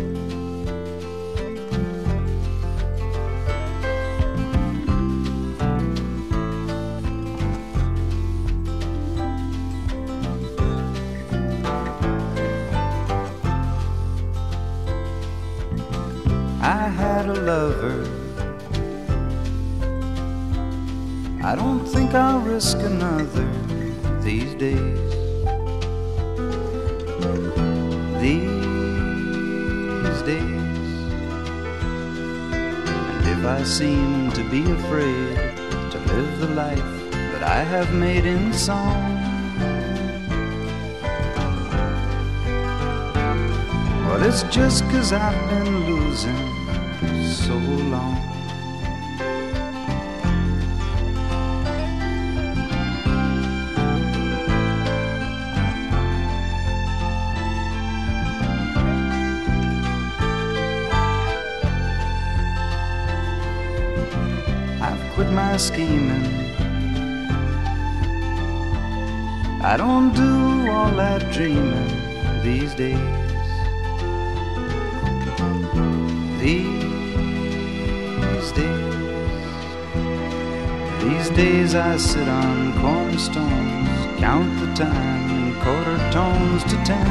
Think 22.10 22.22
I'll 22.22 22.40
risk 22.40 22.78
another 22.78 23.46
these 24.22 24.54
days. 24.54 25.12
These 28.22 30.22
days. 30.22 31.02
And 32.52 33.28
if 33.28 33.44
I 33.44 33.62
seem 33.62 34.32
to 34.32 34.42
be 34.48 34.62
afraid 34.70 35.36
to 35.90 35.98
live 36.12 36.40
the 36.40 36.48
life 36.54 37.10
that 37.10 37.42
I 37.42 37.62
have 37.62 37.92
made 37.92 38.24
in 38.24 38.54
song. 38.54 39.14
Well, 44.06 44.22
it's 44.22 44.44
just 44.44 44.82
cause 44.84 45.12
I've 45.12 45.50
been 45.50 45.84
losing 45.84 46.57
I've 65.20 65.32
my 65.32 65.56
scheming. 65.56 66.26
I 69.60 69.76
don't 69.76 70.14
do 70.14 70.70
all 70.70 70.92
that 70.92 71.32
dreaming 71.32 71.88
these 72.44 72.72
days. 72.76 72.98
These 76.38 76.72
days, 78.52 78.92
these 81.02 81.30
days 81.30 81.74
I 81.74 81.96
sit 81.96 82.28
on 82.28 82.80
cornerstones, 82.80 84.20
count 84.20 84.56
the 84.60 84.72
time 84.74 85.30
in 85.30 85.54
quarter 85.60 85.98
tones 86.12 86.62
to 86.62 86.76
ten. 86.84 87.08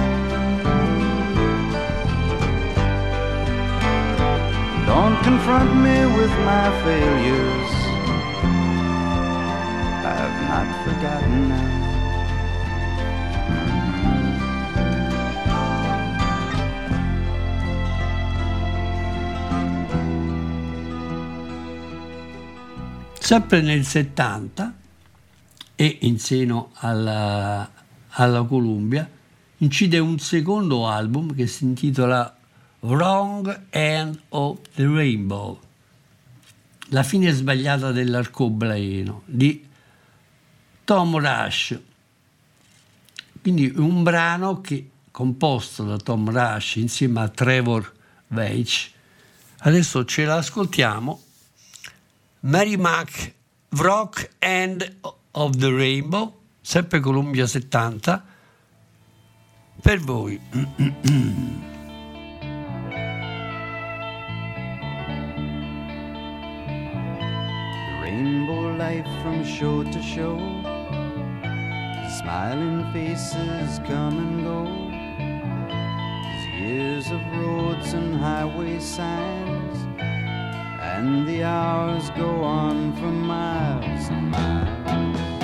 Don't 4.85 5.21
confront 5.23 5.75
me 5.75 6.05
with 6.15 6.31
my 6.45 6.71
failures. 6.85 7.76
Not 10.67 10.83
forgotten 10.83 11.49
them. 11.49 11.77
Sempre 23.19 23.61
nel 23.61 23.83
70 23.83 24.73
e 25.75 25.97
in 26.01 26.17
seno 26.17 26.71
alla, 26.75 27.69
alla 28.07 28.43
Columbia 28.43 29.09
incide 29.57 29.99
un 29.99 30.17
secondo 30.19 30.87
album 30.87 31.35
che 31.35 31.45
si 31.45 31.65
intitola 31.65 32.37
Wrong 32.79 33.65
End 33.69 34.19
of 34.29 34.59
the 34.75 34.87
Rainbow, 34.87 35.59
la 36.89 37.03
fine 37.03 37.31
sbagliata 37.31 37.91
dell'arcobaleno 37.91 39.23
di 39.25 39.66
Tom 40.87 41.19
Rush. 41.19 41.77
Quindi 43.41 43.73
un 43.75 44.03
brano 44.03 44.61
che 44.61 44.89
composto 45.11 45.83
da 45.83 45.97
Tom 45.97 46.31
Rush 46.31 46.75
insieme 46.75 47.19
a 47.19 47.27
Trevor 47.27 47.93
Veitch. 48.27 48.91
Adesso 49.57 50.05
ce 50.05 50.23
l'ascoltiamo. 50.23 51.21
Mary 52.39 52.77
Mac, 52.77 53.33
Rock 53.71 54.29
End 54.39 54.95
of 55.31 55.57
the 55.57 55.69
Rainbow, 55.69 56.39
sempre 56.61 57.01
Columbia 57.01 57.45
70, 57.45 58.25
per 59.81 59.99
voi. 59.99 60.39
Rainbow 68.01 68.73
light 68.77 69.05
from 69.21 69.43
shore 69.43 69.83
to 69.83 70.01
shore. 70.01 70.56
Smiling 72.09 72.89
faces 72.93 73.79
come 73.79 74.17
and 74.17 74.43
go. 74.43 74.63
There's 76.23 76.47
years 76.61 77.11
of 77.11 77.19
roads 77.37 77.93
and 77.93 78.15
highway 78.15 78.79
signs. 78.79 79.77
And 79.99 81.27
the 81.27 81.43
hours 81.43 82.09
go 82.11 82.43
on 82.43 82.95
for 82.95 83.11
miles 83.11 84.07
and 84.07 84.31
miles. 84.31 85.36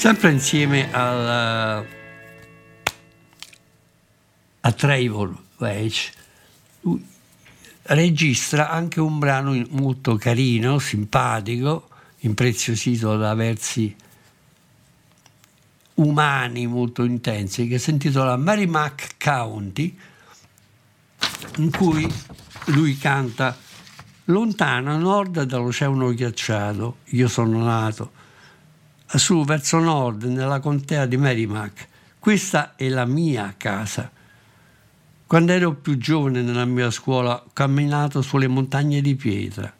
Sempre 0.00 0.30
insieme 0.30 0.90
al, 0.94 1.86
a 4.60 4.72
Trevor 4.72 5.36
lui 5.58 7.04
registra 7.82 8.70
anche 8.70 8.98
un 8.98 9.18
brano 9.18 9.62
molto 9.68 10.16
carino, 10.16 10.78
simpatico, 10.78 11.90
impreziosito 12.20 13.18
da 13.18 13.34
versi 13.34 13.94
umani 15.96 16.66
molto 16.66 17.04
intensi, 17.04 17.68
che 17.68 17.78
si 17.78 17.90
intitola 17.90 18.38
Mary 18.38 18.64
Mac 18.64 19.16
County, 19.18 19.94
in 21.58 21.70
cui 21.70 22.10
lui 22.68 22.96
canta 22.96 23.54
Lontano 24.24 24.94
a 24.94 24.96
nord 24.96 25.42
dall'oceano 25.42 26.14
ghiacciato, 26.14 27.00
io 27.10 27.28
sono 27.28 27.62
nato, 27.62 28.12
su 29.18 29.44
verso 29.44 29.78
nord 29.78 30.24
nella 30.24 30.60
contea 30.60 31.06
di 31.06 31.16
Merrimack. 31.16 31.88
Questa 32.18 32.76
è 32.76 32.88
la 32.88 33.04
mia 33.04 33.54
casa. 33.56 34.10
Quando 35.26 35.52
ero 35.52 35.74
più 35.74 35.96
giovane 35.96 36.42
nella 36.42 36.64
mia 36.64 36.90
scuola 36.90 37.34
ho 37.34 37.50
camminato 37.52 38.22
sulle 38.22 38.48
montagne 38.48 39.00
di 39.00 39.14
pietra. 39.14 39.72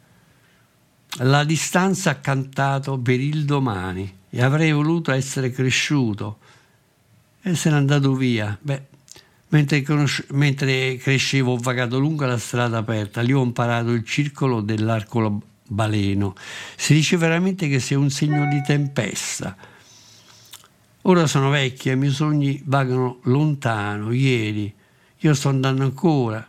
La 1.17 1.43
distanza 1.43 2.11
ha 2.11 2.15
cantato 2.15 2.97
per 2.97 3.19
il 3.19 3.43
domani 3.43 4.19
e 4.29 4.41
avrei 4.41 4.71
voluto 4.71 5.11
essere 5.11 5.51
cresciuto 5.51 6.39
e 7.41 7.53
se 7.55 7.69
n'è 7.69 7.75
andato 7.75 8.13
via. 8.13 8.57
Beh, 8.61 8.81
mentre, 9.49 9.81
conosce- 9.81 10.25
mentre 10.31 10.97
crescevo 10.97 11.53
ho 11.53 11.57
vagato 11.57 11.99
lungo 11.99 12.25
la 12.25 12.37
strada 12.37 12.77
aperta, 12.77 13.21
lì 13.21 13.33
ho 13.33 13.43
imparato 13.43 13.91
il 13.91 14.05
circolo 14.05 14.61
dell'arco 14.61 15.41
baleno. 15.71 16.35
Si 16.75 16.93
dice 16.93 17.15
veramente 17.15 17.69
che 17.69 17.79
sia 17.79 17.97
un 17.97 18.09
segno 18.09 18.45
di 18.47 18.61
tempesta. 18.61 19.55
Ora 21.03 21.25
sono 21.25 21.49
vecchio 21.49 21.91
e 21.91 21.95
i 21.95 21.97
miei 21.97 22.11
sogni 22.11 22.61
vagano 22.65 23.19
lontano, 23.23 24.11
ieri. 24.11 24.73
Io 25.19 25.33
sto 25.33 25.49
andando 25.49 25.83
ancora, 25.83 26.45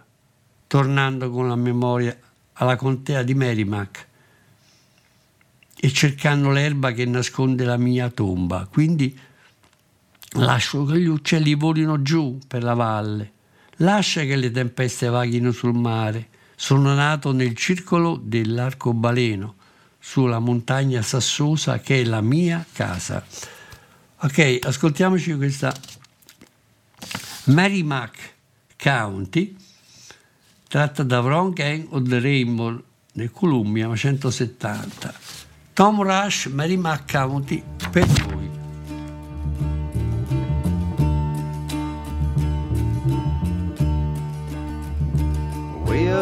tornando 0.66 1.30
con 1.30 1.48
la 1.48 1.56
memoria 1.56 2.18
alla 2.54 2.76
contea 2.76 3.22
di 3.22 3.34
Merrimack 3.34 4.06
e 5.78 5.92
cercando 5.92 6.50
l'erba 6.50 6.92
che 6.92 7.04
nasconde 7.06 7.64
la 7.64 7.76
mia 7.76 8.10
tomba. 8.10 8.66
Quindi 8.70 9.18
lascio 10.32 10.84
che 10.84 10.98
gli 10.98 11.06
uccelli 11.06 11.54
volino 11.54 12.02
giù 12.02 12.38
per 12.46 12.62
la 12.62 12.74
valle. 12.74 13.32
Lascia 13.76 14.22
che 14.22 14.36
le 14.36 14.50
tempeste 14.50 15.08
vaghino 15.08 15.50
sul 15.52 15.74
mare. 15.74 16.28
Sono 16.62 16.94
nato 16.94 17.32
nel 17.32 17.56
circolo 17.56 18.16
dell'arcobaleno, 18.22 19.56
sulla 19.98 20.38
montagna 20.38 21.02
sassosa 21.02 21.80
che 21.80 22.02
è 22.02 22.04
la 22.04 22.20
mia 22.20 22.64
casa. 22.70 23.26
Ok, 24.18 24.58
ascoltiamoci 24.62 25.34
questa 25.34 25.74
Merrimack 27.46 28.34
County, 28.76 29.56
tratta 30.68 31.02
da 31.02 31.18
Wrong 31.18 31.52
Gang 31.52 31.84
of 31.90 32.08
the 32.08 32.20
Rainbow 32.20 32.80
del 33.12 33.32
Columbia 33.32 33.92
170. 33.92 35.12
Tom 35.72 36.00
Rush, 36.00 36.46
Merrimack 36.46 37.10
County, 37.10 37.60
per 37.90 38.31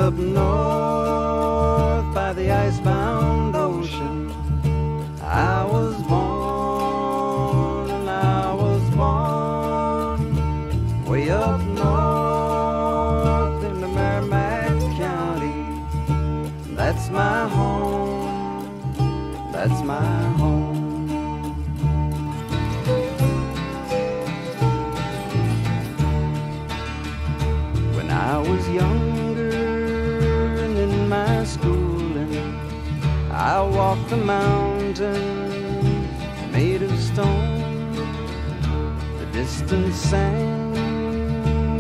up 0.01 0.15
north 0.15 0.80
the 34.11 34.17
mountain 34.17 35.63
made 36.51 36.83
of 36.83 36.99
stone. 36.99 37.95
The 39.21 39.27
distance 39.33 39.95
sang 39.95 40.75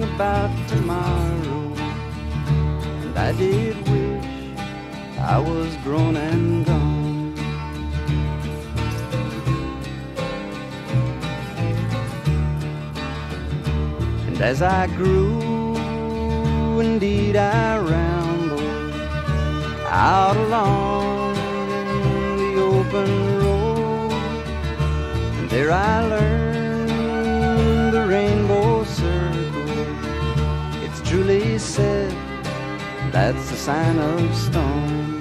about 0.04 0.50
tomorrow, 0.68 1.74
and 3.02 3.18
I 3.18 3.32
did 3.32 3.76
wish 3.88 4.24
I 5.18 5.38
was 5.40 5.74
grown 5.82 6.16
and 6.16 6.64
gone. 6.64 7.34
And 14.28 14.40
as 14.40 14.62
I 14.62 14.86
grew, 14.86 16.78
indeed 16.78 17.34
I 17.34 17.78
rambled 17.78 18.94
out 19.88 20.36
along 20.36 21.00
the 21.04 21.09
open 22.90 23.38
road. 23.38 24.12
And 25.38 25.48
there 25.48 25.70
I 25.70 26.04
learned 26.06 27.92
the 27.94 28.06
rainbow 28.06 28.84
circle. 28.84 29.86
It's 30.84 31.00
truly 31.08 31.58
said 31.58 32.10
that's 33.12 33.50
the 33.50 33.56
sign 33.56 33.98
of 33.98 34.34
stone. 34.34 35.20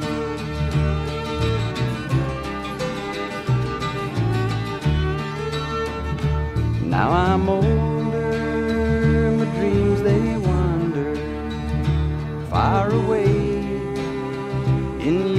Now 6.90 7.12
I'm 7.12 7.48
older, 7.48 9.32
my 9.38 9.46
dreams 9.58 10.02
they 10.02 10.38
wander 10.38 11.16
far 12.50 12.90
away 12.92 13.26
in. 15.08 15.39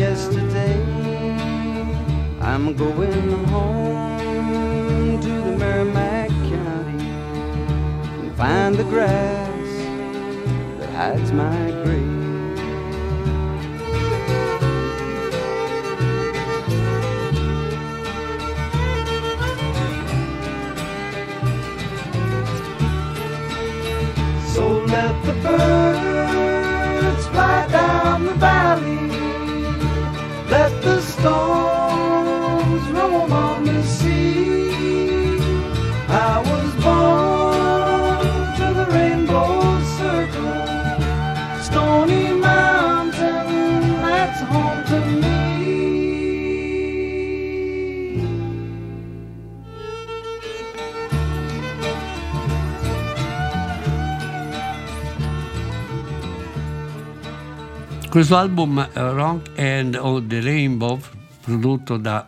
I'm 2.63 2.75
going 2.75 3.45
home 3.47 5.19
to 5.23 5.29
the 5.29 5.57
Merrimack 5.57 6.29
County 6.29 7.09
and 8.21 8.37
find 8.37 8.75
the 8.77 8.85
grass 8.85 9.71
that 10.79 10.91
hides 10.91 11.33
my 11.33 11.71
grave. 11.85 12.19
let 24.87 25.25
the 25.25 25.33
birds 25.45 27.27
fly 27.29 27.67
down 27.69 28.27
the 28.27 28.35
valley. 28.35 29.09
Let 30.51 30.83
the 30.83 31.01
storm. 31.01 31.80
I 36.13 36.39
was 36.39 36.75
born 36.83 38.21
to 38.59 38.67
the 38.75 38.87
rainbow 38.93 39.81
circle. 39.97 40.67
Stony 41.63 42.33
Mountain, 42.33 44.03
that's 44.03 44.41
home 44.43 44.85
to 44.91 44.99
me. 45.21 45.39
Questo 58.11 58.37
album 58.37 58.79
eh, 58.81 58.89
Rock 58.95 59.49
and 59.57 59.95
the 60.27 60.41
Rainbow, 60.41 60.99
prodotto 61.41 61.97
da 61.97 62.27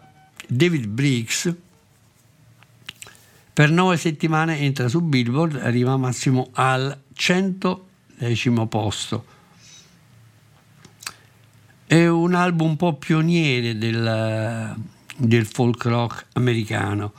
David 0.55 0.87
Briggs, 0.87 1.55
per 3.55 3.71
nove 3.71 3.97
settimane 3.97 4.59
entra 4.59 4.87
su 4.87 5.01
Billboard, 5.01 5.57
arriva 5.57 5.97
massimo 5.97 6.51
al 6.53 6.95
110 7.15 8.51
posto. 8.69 9.25
È 11.87 12.07
un 12.07 12.35
album 12.35 12.69
un 12.69 12.77
po' 12.77 12.95
pioniere 12.95 13.79
del, 13.79 14.77
del 15.17 15.47
folk 15.47 15.85
rock 15.87 16.27
americano, 16.35 17.13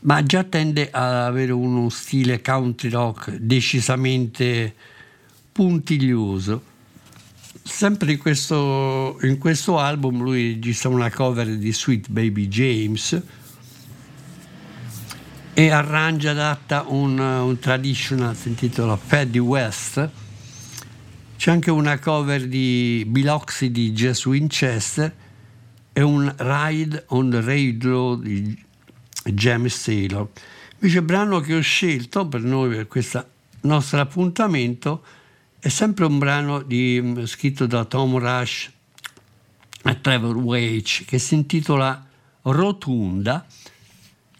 ma 0.00 0.22
già 0.22 0.44
tende 0.44 0.90
ad 0.90 1.14
avere 1.14 1.52
uno 1.52 1.90
stile 1.90 2.40
country 2.40 2.88
rock 2.88 3.32
decisamente 3.32 4.74
puntiglioso. 5.52 6.67
Sempre 7.68 8.12
in 8.12 8.18
questo, 8.18 9.18
in 9.22 9.38
questo 9.38 9.78
album 9.78 10.22
lui 10.22 10.54
registra 10.54 10.88
una 10.88 11.10
cover 11.10 11.56
di 11.56 11.72
Sweet 11.72 12.08
Baby 12.08 12.48
James 12.48 13.22
e 15.52 15.70
arrangia 15.70 16.30
adatta 16.30 16.86
un, 16.88 17.18
un 17.18 17.58
traditional 17.60 18.34
si 18.34 18.48
intitola 18.48 18.96
Paddy 18.96 19.38
West. 19.38 20.10
C'è 21.36 21.50
anche 21.52 21.70
una 21.70 22.00
cover 22.00 22.48
di 22.48 23.04
Biloxi 23.06 23.70
di 23.70 23.92
Jess 23.92 24.24
Winchester 24.24 25.14
e 25.92 26.02
un 26.02 26.34
Ride 26.36 27.04
on 27.08 27.30
the 27.30 27.40
Railroad 27.42 28.22
di 28.22 28.64
James 29.26 29.82
Taylor. 29.82 30.26
Invece 30.80 30.98
il 30.98 31.04
brano 31.04 31.38
che 31.40 31.54
ho 31.54 31.60
scelto 31.60 32.26
per 32.26 32.40
noi, 32.40 32.74
per 32.74 32.88
questo 32.88 33.24
nostro 33.60 34.00
appuntamento, 34.00 35.04
è 35.60 35.68
sempre 35.68 36.04
un 36.04 36.18
brano 36.18 36.62
di, 36.62 37.00
mm, 37.02 37.24
scritto 37.24 37.66
da 37.66 37.84
Tom 37.84 38.18
Rush 38.18 38.70
e 39.82 40.00
Trevor 40.00 40.36
Wage 40.36 41.04
che 41.04 41.18
si 41.18 41.34
intitola 41.34 42.06
Rotunda, 42.42 43.44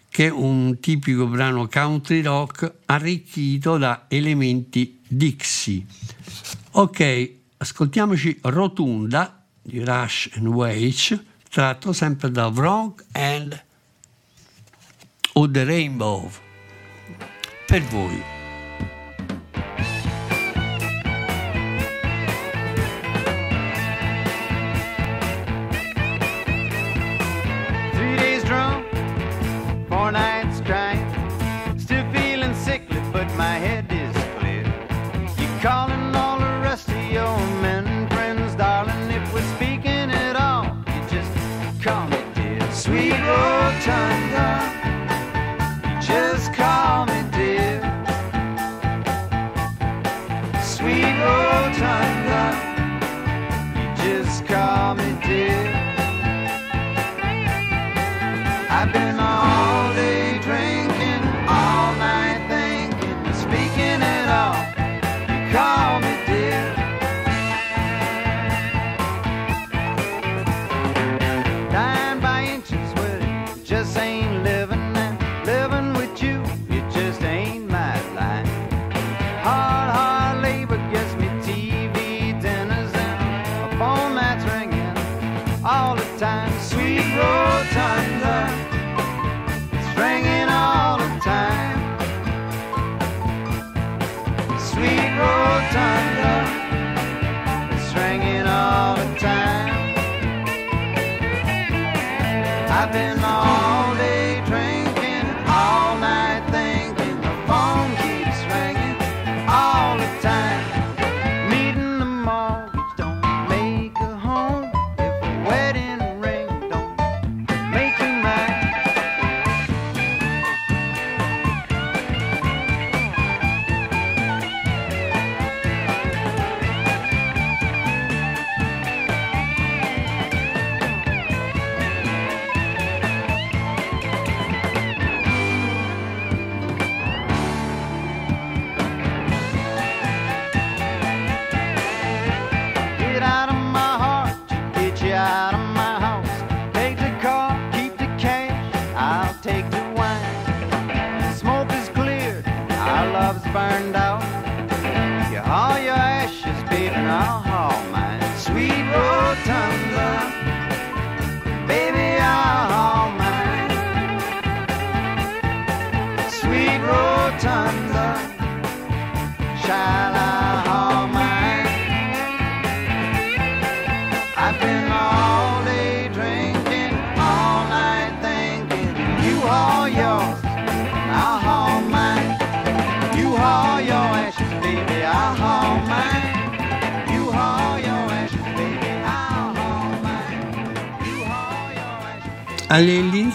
che 0.09 0.27
è 0.27 0.31
un 0.31 0.79
tipico 0.81 1.27
brano 1.27 1.69
country 1.69 2.23
rock 2.23 2.73
arricchito 2.87 3.79
da 3.79 4.07
elementi 4.09 5.01
Dixie. 5.07 5.85
Ok, 6.73 7.33
ascoltiamoci 7.57 8.39
Rotunda 8.43 9.45
di 9.61 9.83
Rush 9.85 10.31
and 10.35 10.47
Wage, 10.47 11.25
tratto 11.51 11.93
sempre 11.93 12.31
da 12.31 12.47
Wrong 12.47 12.95
and 13.13 13.65
o 15.33 15.51
The 15.51 15.65
Rainbow. 15.65 16.31
Per 17.67 17.83
voi. 17.85 18.38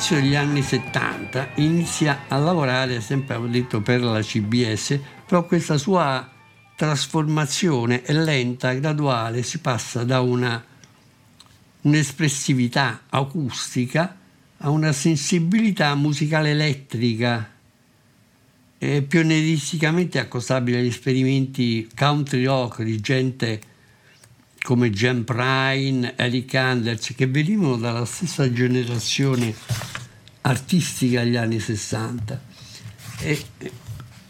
All'inizio 0.04 0.22
degli 0.22 0.36
anni 0.36 0.62
70 0.62 1.52
inizia 1.56 2.26
a 2.28 2.38
lavorare, 2.38 3.00
sempre 3.00 3.36
avevo 3.36 3.50
detto, 3.50 3.80
per 3.80 4.02
la 4.02 4.20
CBS, 4.20 5.00
però 5.26 5.46
questa 5.46 5.78
sua 5.78 6.30
trasformazione 6.76 8.02
è 8.02 8.12
lenta, 8.12 8.74
graduale, 8.74 9.44
si 9.44 9.60
passa 9.60 10.04
da 10.04 10.20
una, 10.20 10.62
un'espressività 11.84 13.04
acustica 13.08 14.18
a 14.58 14.70
una 14.70 14.92
sensibilità 14.92 15.96
musicale 15.96 16.50
elettrica, 16.50 17.50
eh, 18.80 19.02
pionieristicamente 19.04 20.20
accostabile 20.20 20.80
agli 20.80 20.88
esperimenti 20.88 21.90
country 21.96 22.44
rock 22.44 22.84
di 22.84 23.00
gente 23.00 23.62
come 24.62 24.90
Jan 24.90 25.24
Prine, 25.24 26.14
Eric 26.18 26.56
Anders, 26.56 27.14
che 27.16 27.28
venivano 27.28 27.78
dalla 27.78 28.06
stessa 28.06 28.52
generazione 28.52 29.93
artistica 30.44 31.24
degli 31.24 31.36
anni 31.36 31.60
60. 31.60 32.42
E 33.20 33.46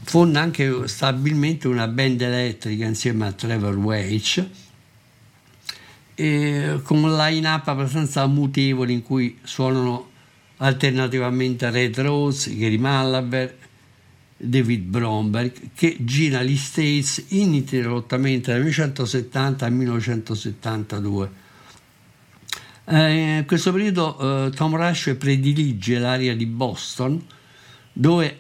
fonda 0.04 0.42
anche 0.42 0.88
stabilmente 0.88 1.68
una 1.68 1.88
band 1.88 2.22
elettrica 2.22 2.86
insieme 2.86 3.28
a 3.28 3.32
Trevor 3.32 3.76
Welch, 3.78 4.46
con 6.16 7.04
un 7.04 7.16
line-up 7.16 7.68
abbastanza 7.68 8.26
mutevole 8.28 8.92
in 8.92 9.02
cui 9.02 9.40
suonano 9.44 10.12
alternativamente 10.58 11.70
Red 11.70 12.00
Rose, 12.00 12.56
Gary 12.56 12.78
Malaber, 12.78 13.58
David 14.38 14.84
Bromberg, 14.84 15.70
che 15.74 15.98
gira 16.02 16.44
gli 16.44 16.58
States 16.58 17.26
ininterrottamente 17.30 18.52
dal 18.52 18.60
1970 18.60 19.66
al 19.66 19.72
1972. 19.72 21.42
Eh, 22.86 23.38
in 23.38 23.46
questo 23.46 23.72
periodo 23.72 24.48
eh, 24.48 24.50
Tom 24.52 24.76
Rush 24.76 25.16
predilige 25.18 26.00
l'area 26.00 26.36
di 26.36 26.46
Boston, 26.46 27.26
dove 27.94 28.40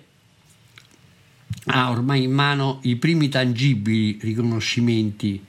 ha 1.65 1.89
ormai 1.89 2.23
in 2.23 2.31
mano 2.31 2.79
i 2.81 2.97
primi 2.97 3.29
tangibili 3.29 4.17
riconoscimenti 4.19 5.41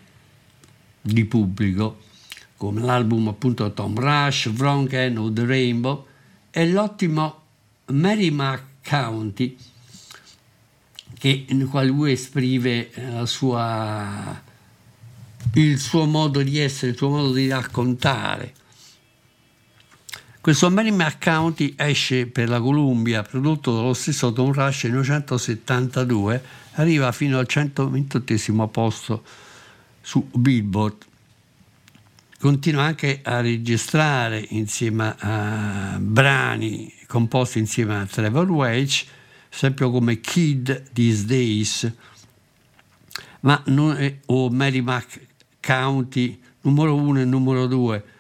di 1.01 1.25
pubblico, 1.25 2.03
come 2.57 2.83
l'album 2.83 3.29
appunto 3.29 3.73
Tom 3.73 3.99
Rush, 3.99 4.49
Bronken 4.51 5.19
o 5.19 5.33
The 5.33 5.45
Rainbow, 5.45 6.07
e 6.51 6.71
l'ottimo 6.71 7.43
Merrimack 7.87 8.63
County, 8.89 9.57
che, 11.19 11.47
nel 11.49 11.67
quale 11.67 11.89
lui 11.89 12.13
esprime 12.13 12.91
eh, 12.91 13.27
sua, 13.27 14.41
il 15.55 15.79
suo 15.81 16.05
modo 16.07 16.43
di 16.43 16.59
essere, 16.59 16.93
il 16.93 16.97
suo 16.97 17.09
modo 17.09 17.33
di 17.33 17.49
raccontare. 17.49 18.63
Questo 20.45 20.69
Merrimack 20.69 21.25
County 21.25 21.73
esce 21.75 22.27
per 22.27 22.51
la 22.51 22.61
Columbia, 22.61 23.23
prodotto 23.23 23.75
dallo 23.75 23.95
stesso 23.95 24.31
Tom 24.31 24.53
Rush 24.53 24.83
nel 24.85 24.93
1972, 24.93 26.45
arriva 26.73 27.11
fino 27.13 27.39
al 27.39 27.47
128 27.47 28.69
posto 28.69 29.25
su 30.03 30.29
Billboard. 30.35 30.97
Continua 32.39 32.83
anche 32.83 33.21
a 33.23 33.41
registrare 33.41 34.45
insieme 34.51 35.17
a 35.19 35.97
brani 35.99 36.93
composti 37.07 37.59
insieme 37.59 38.01
a 38.01 38.05
Trevor 38.05 38.51
Welch, 38.51 39.07
esempio 39.51 39.91
come 39.91 40.21
Kid 40.21 40.91
These 40.93 41.25
Days, 41.25 41.93
ma 43.41 43.63
non 43.69 43.97
è- 43.97 44.19
o 44.27 44.51
Merrimack 44.51 45.21
County 45.61 46.39
numero 46.61 46.95
1 46.97 47.21
e 47.21 47.25
numero 47.25 47.67
2 47.67 48.13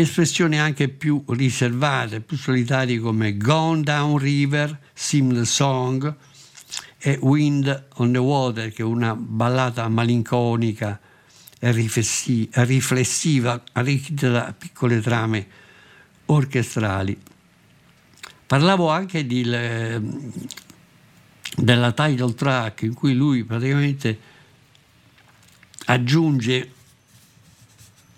espressioni 0.00 0.58
anche 0.58 0.88
più 0.88 1.24
riservate, 1.28 2.20
più 2.20 2.36
solitarie 2.36 2.98
come 3.00 3.36
Gone 3.36 3.82
Down 3.82 4.18
River, 4.18 4.78
the 4.94 5.44
Song 5.44 6.14
e 6.98 7.18
Wind 7.20 7.88
on 7.94 8.12
the 8.12 8.18
Water, 8.18 8.72
che 8.72 8.82
è 8.82 8.84
una 8.84 9.14
ballata 9.16 9.88
malinconica 9.88 11.00
e 11.58 11.72
riflessi- 11.72 12.48
riflessiva, 12.52 13.60
arricchita 13.72 14.28
da 14.30 14.54
piccole 14.56 15.00
trame 15.00 15.46
orchestrali. 16.26 17.20
Parlavo 18.46 18.88
anche 18.90 19.26
di, 19.26 19.42
della 21.56 21.92
title 21.92 22.34
track 22.34 22.82
in 22.82 22.94
cui 22.94 23.14
lui 23.14 23.42
praticamente 23.44 24.18
aggiunge 25.86 26.72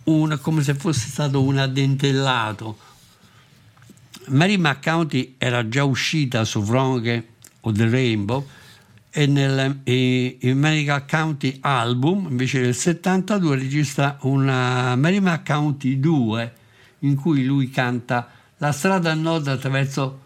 un- 0.04 0.38
come 0.40 0.62
se 0.62 0.74
fosse 0.74 1.08
stato 1.08 1.42
un 1.42 1.58
addentellato. 1.58 2.78
Mary 4.28 4.56
McCounty 4.56 5.34
era 5.38 5.68
già 5.68 5.84
uscita 5.84 6.44
su 6.44 6.60
Wrong 6.60 7.24
o 7.60 7.72
The 7.72 7.88
Rainbow 7.88 8.46
e 9.10 9.26
nel 9.26 9.80
e- 9.82 10.38
il 10.40 10.54
Mary 10.54 10.84
McCounty 10.86 11.58
album 11.62 12.28
invece 12.30 12.60
del 12.60 12.74
72 12.74 13.56
registra 13.56 14.16
una 14.22 14.94
Mary 14.94 15.18
McCounty 15.18 15.98
2 15.98 16.54
in 17.00 17.16
cui 17.16 17.44
lui 17.44 17.70
canta 17.70 18.30
La 18.58 18.70
strada 18.70 19.10
a 19.10 19.14
nord 19.14 19.48
attraverso 19.48 20.20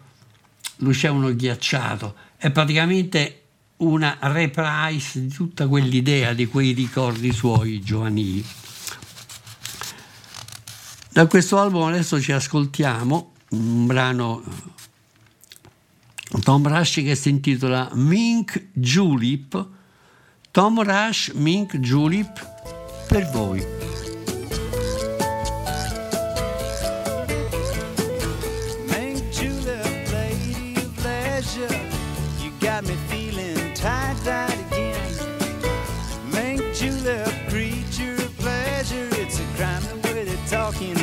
l'oceano 0.77 1.33
ghiacciato 1.33 2.15
è 2.37 2.51
praticamente 2.51 3.41
una 3.77 4.17
reprise 4.21 5.21
di 5.21 5.29
tutta 5.29 5.67
quell'idea 5.67 6.33
di 6.33 6.45
quei 6.45 6.73
ricordi 6.73 7.31
suoi 7.31 7.81
giovanili 7.81 8.45
da 11.15 11.27
questo 11.27 11.57
album 11.57 11.83
adesso 11.83 12.19
ci 12.19 12.33
ascoltiamo 12.33 13.31
un 13.51 13.85
brano 13.85 14.43
Tom 16.43 16.67
Rush 16.67 16.95
che 16.95 17.15
si 17.15 17.29
intitola 17.29 17.89
Mink 17.93 18.71
Julep. 18.73 19.65
Tom 20.51 20.83
Rush, 20.83 21.31
Mink 21.33 21.77
Julep 21.77 22.45
per 23.07 23.29
voi. 23.31 23.94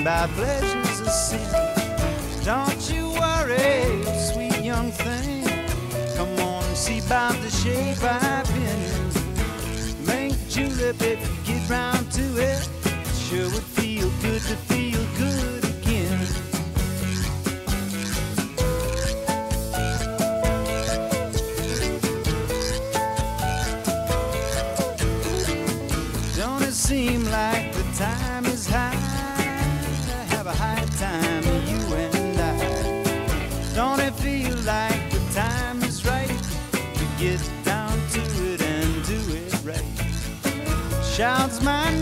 About 0.02 0.28
pleasure's 0.30 1.00
a 1.00 1.10
sin. 1.10 2.44
Don't 2.44 2.90
you 2.90 3.10
worry, 3.10 4.04
sweet 4.18 4.58
young 4.64 4.90
thing. 4.90 5.44
Come 6.16 6.32
on 6.40 6.64
and 6.64 6.76
see 6.76 6.98
about 6.98 7.34
the 7.36 7.50
shape 7.50 8.02
I've 8.02 8.48
been 8.52 8.80
in. 8.96 10.06
Make 10.06 10.48
julep 10.48 11.00
if 11.00 11.20
you 11.20 11.54
get 11.54 11.70
round 11.70 12.10
to 12.12 12.24
it. 12.36 12.68
Sure 13.14 13.48
would 13.54 13.68
feel 13.78 14.10
good 14.22 14.42
to 14.42 14.56
feel 14.66 15.00
good 15.18 15.51
Shouts 41.12 41.60
my 41.60 42.01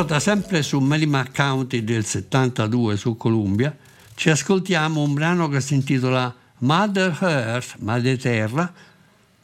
A 0.00 0.02
ruota 0.02 0.18
sempre 0.18 0.62
su 0.62 0.78
Merrimack 0.78 1.36
County 1.36 1.84
del 1.84 2.06
72 2.06 2.96
su 2.96 3.18
Columbia, 3.18 3.76
ci 4.14 4.30
ascoltiamo 4.30 5.02
un 5.02 5.12
brano 5.12 5.46
che 5.48 5.60
si 5.60 5.74
intitola 5.74 6.34
Mother 6.60 7.18
Earth, 7.20 7.74
Madre 7.80 8.16
Terra, 8.16 8.72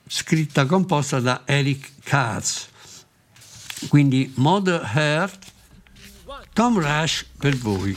scritta 0.07 0.63
e 0.63 0.67
composta 0.67 1.21
da 1.21 1.43
Eric 1.45 1.91
Katz. 2.03 2.69
Quindi 3.89 4.33
Mother 4.37 4.91
Earth, 4.95 5.45
Tom 6.55 6.81
Rush 6.81 7.27
per 7.37 7.55
voi. 7.59 7.95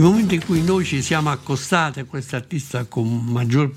Il 0.00 0.06
momento 0.06 0.32
in 0.32 0.42
cui 0.42 0.64
noi 0.64 0.86
ci 0.86 1.02
siamo 1.02 1.30
accostati 1.30 2.00
a 2.00 2.06
questo 2.06 2.34
artista 2.34 2.86
con 2.86 3.22
maggior 3.26 3.70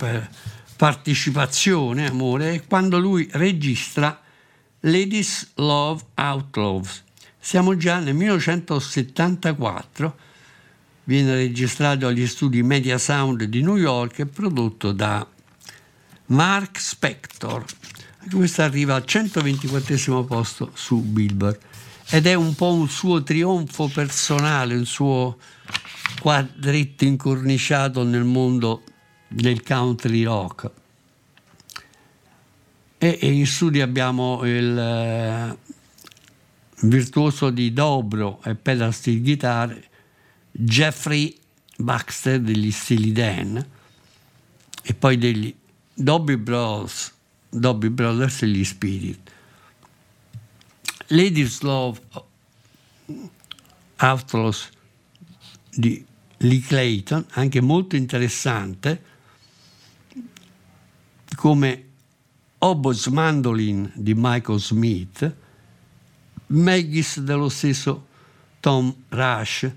partecipazione, 0.78 2.08
amore, 2.08 2.54
è 2.54 2.66
quando 2.66 2.98
lui 2.98 3.28
registra 3.34 4.22
Ladies 4.80 5.52
Love 5.56 6.02
Outlaws. 6.16 7.04
Siamo 7.38 7.76
già 7.76 8.00
nel 8.00 8.16
1974, 8.16 10.18
viene 11.04 11.36
registrato 11.36 12.08
agli 12.08 12.26
studi 12.26 12.64
Media 12.64 12.98
Sound 12.98 13.44
di 13.44 13.62
New 13.62 13.76
York 13.76 14.20
e 14.20 14.26
prodotto 14.26 14.94
da 14.94 15.28
Mark 16.28 16.80
Spector. 16.80 17.66
Questo 18.32 18.62
arriva 18.62 18.96
al 18.96 19.04
124 19.04 20.24
posto 20.24 20.72
su 20.74 21.02
Billboard 21.02 21.60
ed 22.12 22.28
è 22.28 22.34
un 22.34 22.56
po' 22.56 22.72
un 22.72 22.88
suo 22.88 23.24
trionfo 23.24 23.90
personale, 23.90 24.76
un 24.76 24.86
suo 24.86 25.38
quadretto 26.24 27.04
incorniciato 27.04 28.06
nel 28.06 28.24
mondo 28.24 28.84
del 29.28 29.62
country 29.62 30.24
rock. 30.24 30.72
E, 32.98 33.20
e 33.22 33.30
in 33.30 33.46
studio 33.46 33.84
abbiamo 33.84 34.40
il 34.46 34.78
eh, 34.78 35.58
virtuoso 36.84 37.50
di 37.50 37.74
dobro 37.74 38.42
e 38.46 38.56
pedal 38.56 38.94
steel 38.94 39.22
guitar 39.22 39.78
Jeffrey 40.50 41.38
Baxter 41.76 42.40
degli 42.40 42.72
Steely 42.72 43.12
Dan 43.12 43.68
e 44.82 44.94
poi 44.94 45.18
degli 45.18 45.54
Dobby 45.94 46.38
Brothers, 46.38 47.12
Dobby 47.50 47.90
Brothers 47.90 48.44
e 48.44 48.48
gli 48.48 48.64
Spirit. 48.64 49.30
Ladies 51.08 51.60
Love 51.60 52.00
Outlaws 53.98 54.70
di 55.70 56.12
Lee 56.44 56.62
Clayton, 56.62 57.26
anche 57.32 57.62
molto 57.62 57.96
interessante, 57.96 59.02
come 61.36 61.86
Obo's 62.60 63.08
Mandolin 63.08 63.92
di 63.96 64.14
Michael 64.16 64.60
Smith, 64.60 65.36
Maggis 66.48 67.20
dello 67.20 67.50
stesso 67.50 68.08
Tom 68.60 68.94
Rush, 69.10 69.72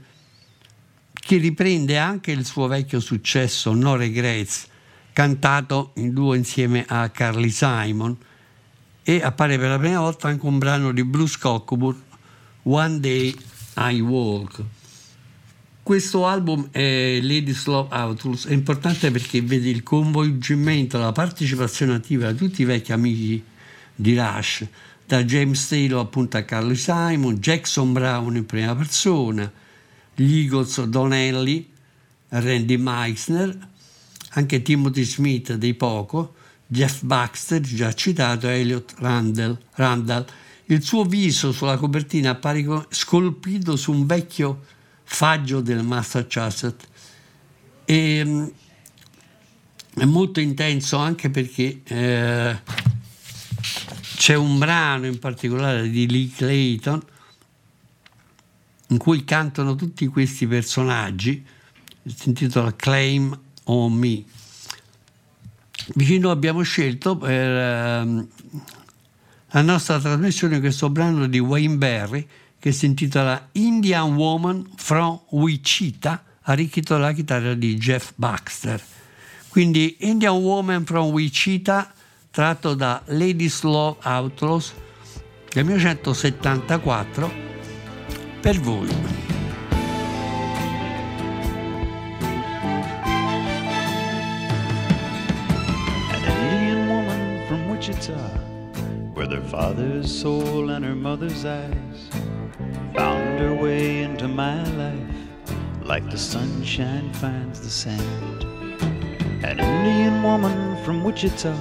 che 1.13 1.37
riprende 1.39 1.99
anche 1.99 2.33
il 2.33 2.45
suo 2.45 2.67
vecchio 2.67 3.01
successo 3.01 3.73
No 3.73 3.97
Regrets, 3.97 4.67
cantato 5.13 5.93
in 5.97 6.13
duo 6.13 6.35
insieme 6.35 6.85
a 6.87 7.09
Carly 7.11 7.51
Simon, 7.51 8.17
e 9.03 9.23
appare 9.23 9.57
per 9.57 9.71
la 9.71 9.79
prima 9.79 10.01
volta 10.01 10.29
anche 10.29 10.45
un 10.47 10.59
brano 10.59 10.93
di 10.93 11.05
Bruce 11.05 11.39
Cockburn, 11.39 12.03
One 12.65 12.99
Day 12.99 13.37
I 13.77 14.01
Walk. 14.01 14.65
Questo 15.87 16.27
album 16.27 16.71
è 16.73 17.21
Ladies 17.23 17.67
Love 17.67 17.95
Outlaws 17.95 18.47
è 18.49 18.53
importante 18.53 19.13
perché 19.13 19.41
vede 19.41 19.69
il 19.69 19.85
coinvolgimento, 19.85 20.99
la 20.99 21.13
partecipazione 21.13 21.95
attiva 21.95 22.33
di 22.33 22.39
tutti 22.39 22.63
i 22.63 22.65
vecchi 22.65 22.91
amici 22.91 23.41
di 23.95 24.19
Rush, 24.19 24.67
da 25.07 25.23
James 25.23 25.69
Taylor 25.69 26.01
appunto 26.01 26.39
a 26.39 26.43
Carly 26.43 26.75
Simon, 26.75 27.37
Jackson 27.37 27.93
Brown 27.93 28.35
in 28.35 28.47
prima 28.47 28.75
persona, 28.75 29.49
gli 30.17 30.39
Eagles 30.41 30.83
Donnelly, 30.87 31.71
Randy 32.31 32.77
Meisner, 32.79 33.57
anche 34.31 34.63
Timothy 34.63 35.05
Smith 35.05 35.55
dei 35.55 35.75
Poco, 35.75 36.35
Jeff 36.67 37.03
Baxter, 37.03 37.61
già 37.61 37.93
citato, 37.93 38.49
Elliot 38.49 38.97
Randall. 38.99 39.57
Randall. 39.75 40.25
Il 40.65 40.83
suo 40.83 41.05
viso 41.05 41.53
sulla 41.53 41.77
copertina 41.77 42.31
appare 42.31 42.65
co- 42.65 42.87
scolpito 42.89 43.77
su 43.77 43.93
un 43.93 44.05
vecchio 44.05 44.75
faggio 45.09 45.61
del 45.61 45.83
Massachusetts 45.83 46.85
e 47.85 48.23
mm, 48.25 48.47
è 49.95 50.05
molto 50.05 50.41
intenso 50.41 50.99
anche 50.99 51.31
perché 51.31 51.81
eh, 51.85 52.61
c'è 54.17 54.35
un 54.35 54.59
brano 54.59 55.07
in 55.07 55.19
particolare 55.19 55.89
di 55.89 56.11
Lee 56.11 56.31
Clayton 56.35 57.03
in 58.89 58.99
cui 58.99 59.25
cantano 59.25 59.75
tutti 59.75 60.07
questi 60.07 60.47
personaggi, 60.47 61.45
si 62.05 62.29
intitola 62.29 62.75
Claim 62.77 63.37
on 63.65 63.93
Me. 63.93 64.23
Vicino 65.95 66.31
abbiamo 66.31 66.63
scelto 66.63 67.17
per 67.17 67.51
ehm, 67.51 68.29
la 69.51 69.63
nostra 69.63 69.99
trasmissione 69.99 70.61
questo 70.61 70.91
brano 70.91 71.27
di 71.27 71.39
Wayne 71.39 71.77
Berry 71.77 72.29
che 72.67 72.73
si 72.73 72.87
intitola 72.87 73.51
Indian 73.53 74.17
Woman 74.17 74.69
from 74.75 75.21
Wichita, 75.31 76.25
arricchito 76.43 76.95
dalla 76.95 77.13
chitarra 77.13 77.55
di 77.55 77.77
Jeff 77.77 78.11
Baxter. 78.17 78.83
Quindi 79.47 79.99
Indian 80.01 80.35
Woman 80.35 80.85
from 80.85 81.13
Wichita, 81.13 81.93
tratto 82.29 82.75
da 82.75 83.01
Ladies 83.05 83.63
Love 83.63 83.99
Outlaws 84.03 84.75
del 85.53 85.65
1974, 85.65 87.33
per 88.41 88.59
voi. 88.59 89.26
Where 99.27 99.41
their 99.41 99.49
father's 99.49 100.21
soul 100.21 100.71
and 100.71 100.85
her 100.85 100.95
mother's 100.95 101.45
eyes 101.45 102.09
found 102.95 103.41
her 103.41 103.55
way 103.55 104.03
into 104.03 104.29
my 104.29 104.63
life 104.75 104.99
like 105.83 106.09
the 106.11 106.19
sunshine 106.19 107.13
finds 107.15 107.61
the 107.61 107.71
sand. 107.71 108.45
An 109.45 109.59
Indian 109.59 110.23
woman 110.23 110.83
from 110.85 111.03
Wichita, 111.03 111.55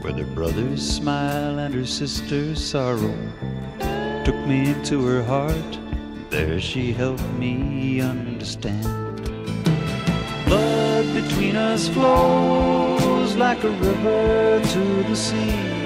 where 0.00 0.12
their 0.14 0.32
brother's 0.34 0.80
smile 0.80 1.58
and 1.58 1.74
her 1.74 1.84
sister's 1.84 2.64
sorrow 2.64 3.14
took 4.24 4.36
me 4.46 4.70
into 4.70 5.04
her 5.04 5.22
heart. 5.22 5.78
There 6.30 6.60
she 6.60 6.92
helped 6.92 7.28
me 7.32 8.00
understand. 8.00 9.22
Blood 10.46 11.12
between 11.12 11.56
us 11.56 11.88
flows 11.88 13.36
like 13.36 13.62
a 13.64 13.70
river 13.70 14.62
to 14.64 15.02
the 15.02 15.16
sea. 15.16 15.79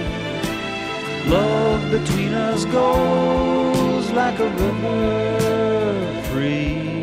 Love 1.26 1.90
between 1.90 2.34
us 2.34 2.64
goes 2.66 4.10
like 4.10 4.38
a 4.38 4.48
river 4.48 6.22
free. 6.30 7.02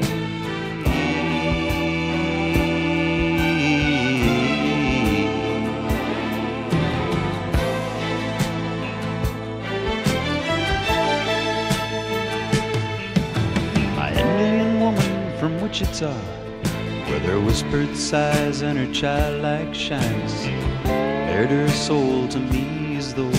My 13.96 14.12
Indian 14.14 14.80
woman 14.80 15.38
from 15.40 15.60
Wichita, 15.62 16.14
where 16.14 17.20
their 17.20 17.40
whispered 17.40 17.98
sighs 17.98 18.62
and 18.62 18.78
her 18.78 18.94
childlike 18.94 19.74
shines 19.74 20.46
bared 20.84 21.50
her 21.50 21.70
soul 21.70 22.28
to 22.28 22.40
me 22.40 22.98
as 22.98 23.14
though 23.16 23.32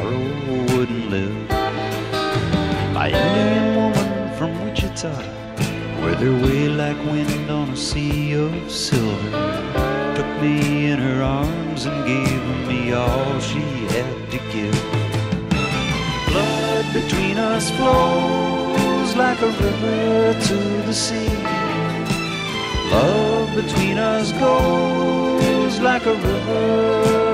tomorrow 0.00 0.76
wouldn't 0.76 1.10
live. 1.10 1.48
My 2.92 3.08
Indian 3.08 3.76
woman 3.76 4.38
from 4.38 4.64
Wichita, 4.64 5.14
where 6.00 6.14
their 6.16 6.32
way 6.44 6.68
like 6.68 6.96
wind 7.06 7.50
on 7.50 7.70
a 7.70 7.76
sea 7.76 8.32
of 8.32 8.70
silver, 8.70 9.30
took 10.16 10.30
me 10.42 10.90
in 10.90 10.98
her 10.98 11.22
arms 11.22 11.86
and 11.86 12.06
gave 12.06 12.68
me 12.68 12.92
all 12.92 13.40
she 13.40 13.60
had 13.94 14.30
to 14.30 14.38
give. 14.52 14.80
Blood 16.28 16.86
between 16.92 17.38
us 17.38 17.70
flows 17.70 19.16
like 19.16 19.40
a 19.42 19.50
river 19.64 20.40
to 20.48 20.56
the 20.86 20.94
sea. 20.94 21.36
Love 22.90 23.54
between 23.54 23.98
us 23.98 24.32
goes 24.32 25.78
like 25.80 26.06
a 26.06 26.14
river 26.14 27.29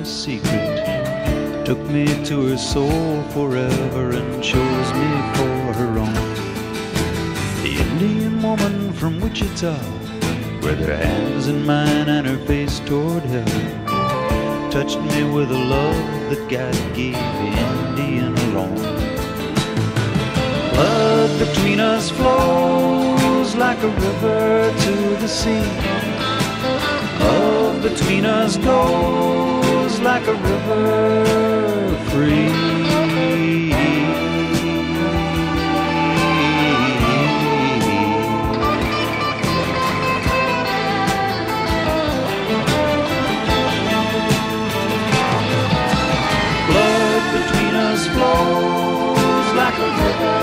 timeless 0.00 0.24
secret, 0.24 1.64
took 1.64 1.78
me 1.90 2.06
to 2.24 2.48
her 2.48 2.56
soul 2.56 3.22
forever 3.30 4.10
and 4.10 4.42
chose 4.42 4.92
me 4.94 5.10
for 5.34 5.72
her 5.78 5.98
own. 5.98 6.14
The 7.62 7.76
Indian 7.78 8.42
woman 8.42 8.92
from 8.92 9.20
Wichita, 9.20 9.76
with 10.62 10.78
her 10.86 10.96
hands 10.96 11.48
in 11.48 11.66
mine 11.66 12.08
and 12.08 12.26
her 12.26 12.38
face 12.46 12.80
toward 12.80 13.22
heaven, 13.24 13.86
touched 14.70 15.00
me 15.00 15.24
with 15.30 15.50
a 15.50 15.58
love 15.58 16.30
that 16.30 16.48
God 16.48 16.74
gave 16.94 17.14
the 17.14 17.50
Indian 17.96 18.34
alone. 18.50 18.74
Blood 20.72 21.38
between 21.38 21.80
us 21.80 22.10
flows 22.10 23.54
like 23.56 23.82
a 23.82 23.88
river 23.88 24.72
to 24.84 25.16
the 25.20 25.28
sea. 25.28 25.64
Love 27.20 27.82
between 27.82 28.24
us 28.24 28.56
goes 28.56 29.59
like 30.02 30.26
a 30.26 30.32
river 30.32 31.96
free. 32.10 32.48
Blood 46.66 47.24
between 47.36 47.74
us 47.74 48.06
flows 48.06 49.48
like 49.60 49.78
a 49.78 49.90
river. 50.00 50.40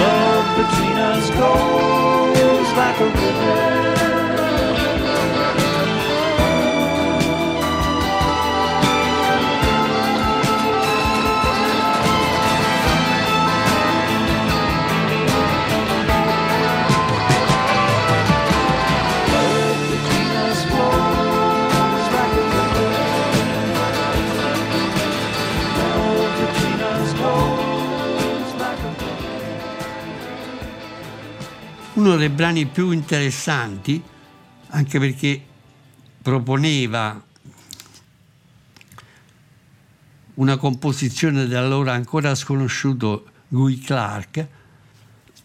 Love 0.00 0.48
between 0.56 0.96
us 0.96 1.30
goes 1.30 2.72
like 2.76 3.00
a 3.00 3.04
river. 3.04 3.81
Uno 32.02 32.16
dei 32.16 32.30
brani 32.30 32.66
più 32.66 32.90
interessanti, 32.90 34.02
anche 34.70 34.98
perché 34.98 35.40
proponeva 36.20 37.24
una 40.34 40.56
composizione 40.56 41.46
dell'allora 41.46 41.92
ancora 41.92 42.34
sconosciuto 42.34 43.26
Guy 43.46 43.78
Clark, 43.78 44.48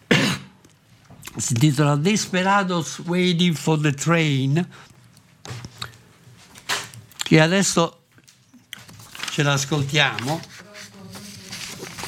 si 1.36 1.52
intitola 1.52 1.94
Desperados 1.94 2.98
Waiting 3.04 3.54
for 3.54 3.78
the 3.78 3.92
Train, 3.92 4.68
che 7.18 7.40
adesso 7.40 8.02
ce 9.30 9.44
l'ascoltiamo. 9.44 10.40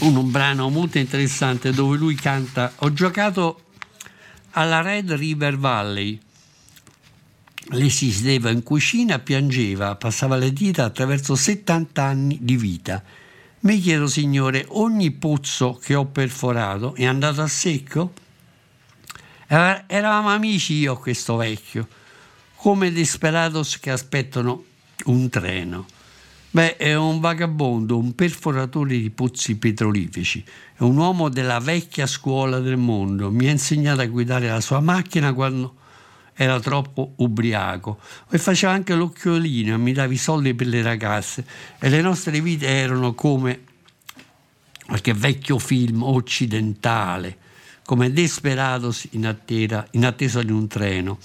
Con 0.00 0.16
un 0.16 0.30
brano 0.30 0.70
molto 0.70 0.98
interessante 0.98 1.72
dove 1.72 1.98
lui 1.98 2.14
canta 2.14 2.72
Ho 2.76 2.92
giocato 2.94 3.69
alla 4.52 4.80
Red 4.80 5.12
River 5.12 5.56
Valley. 5.56 6.18
Lei 7.72 7.90
si 7.90 8.10
sedeva 8.10 8.50
in 8.50 8.62
cucina, 8.62 9.18
piangeva, 9.18 9.94
passava 9.94 10.36
le 10.36 10.52
dita 10.52 10.84
attraverso 10.84 11.34
70 11.36 12.02
anni 12.02 12.38
di 12.40 12.56
vita. 12.56 13.02
Mi 13.60 13.78
chiedo, 13.78 14.06
Signore, 14.06 14.64
ogni 14.68 15.10
pozzo 15.10 15.78
che 15.80 15.94
ho 15.94 16.06
perforato 16.06 16.94
è 16.94 17.04
andato 17.04 17.42
a 17.42 17.46
secco? 17.46 18.12
Eravamo 19.46 20.30
amici 20.30 20.74
io 20.74 20.96
questo 20.96 21.36
vecchio, 21.36 21.86
come 22.56 22.90
desperados 22.90 23.78
che 23.78 23.90
aspettano 23.90 24.64
un 25.04 25.28
treno. 25.28 25.86
Beh, 26.52 26.76
è 26.78 26.96
un 26.96 27.20
vagabondo, 27.20 27.96
un 27.96 28.12
perforatore 28.16 28.98
di 28.98 29.10
pozzi 29.10 29.56
petroliferi, 29.56 30.44
è 30.74 30.82
un 30.82 30.96
uomo 30.96 31.28
della 31.28 31.60
vecchia 31.60 32.08
scuola 32.08 32.58
del 32.58 32.76
mondo. 32.76 33.30
Mi 33.30 33.46
ha 33.46 33.52
insegnato 33.52 34.00
a 34.00 34.06
guidare 34.06 34.48
la 34.48 34.60
sua 34.60 34.80
macchina 34.80 35.32
quando 35.32 35.76
era 36.34 36.58
troppo 36.58 37.12
ubriaco 37.18 38.00
e 38.28 38.38
faceva 38.38 38.72
anche 38.72 38.96
l'occhiolino 38.96 39.74
e 39.74 39.78
mi 39.78 39.92
dava 39.92 40.12
i 40.12 40.16
soldi 40.16 40.52
per 40.54 40.66
le 40.66 40.82
ragazze 40.82 41.46
e 41.78 41.88
le 41.88 42.00
nostre 42.00 42.40
vite 42.40 42.66
erano 42.66 43.14
come 43.14 43.60
qualche 44.86 45.14
vecchio 45.14 45.56
film 45.60 46.02
occidentale, 46.02 47.36
come 47.84 48.12
Desperados 48.12 49.06
in, 49.12 49.24
attesa, 49.24 49.86
in 49.92 50.04
attesa 50.04 50.42
di 50.42 50.50
un 50.50 50.66
treno. 50.66 51.18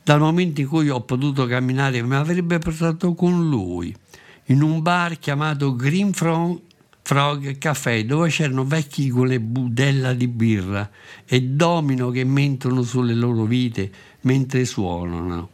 Dal 0.00 0.20
momento 0.20 0.60
in 0.60 0.68
cui 0.68 0.90
ho 0.90 1.00
potuto 1.00 1.44
camminare 1.46 2.00
mi 2.04 2.14
avrebbe 2.14 2.60
portato 2.60 3.14
con 3.14 3.48
lui 3.48 4.02
in 4.46 4.62
un 4.62 4.82
bar 4.82 5.18
chiamato 5.18 5.74
Green 5.74 6.12
Frog, 6.12 6.60
Frog 7.02 7.58
Café 7.58 8.04
dove 8.04 8.28
c'erano 8.28 8.64
vecchi 8.64 9.08
con 9.08 9.26
le 9.26 9.40
budella 9.40 10.12
di 10.12 10.28
birra 10.28 10.90
e 11.24 11.42
domino 11.42 12.10
che 12.10 12.24
mentono 12.24 12.82
sulle 12.82 13.14
loro 13.14 13.44
vite 13.44 13.90
mentre 14.22 14.64
suonano. 14.64 15.50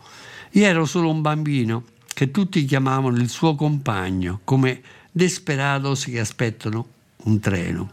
Io 0.53 0.65
ero 0.65 0.85
solo 0.85 1.11
un 1.11 1.21
bambino 1.21 1.85
che 2.13 2.31
tutti 2.31 2.65
chiamavano 2.65 3.17
il 3.17 3.29
suo 3.29 3.55
compagno 3.55 4.41
come 4.45 4.83
desperados 5.11 6.05
che 6.05 6.19
aspettano 6.19 6.87
un 7.25 7.39
treno. 7.41 7.91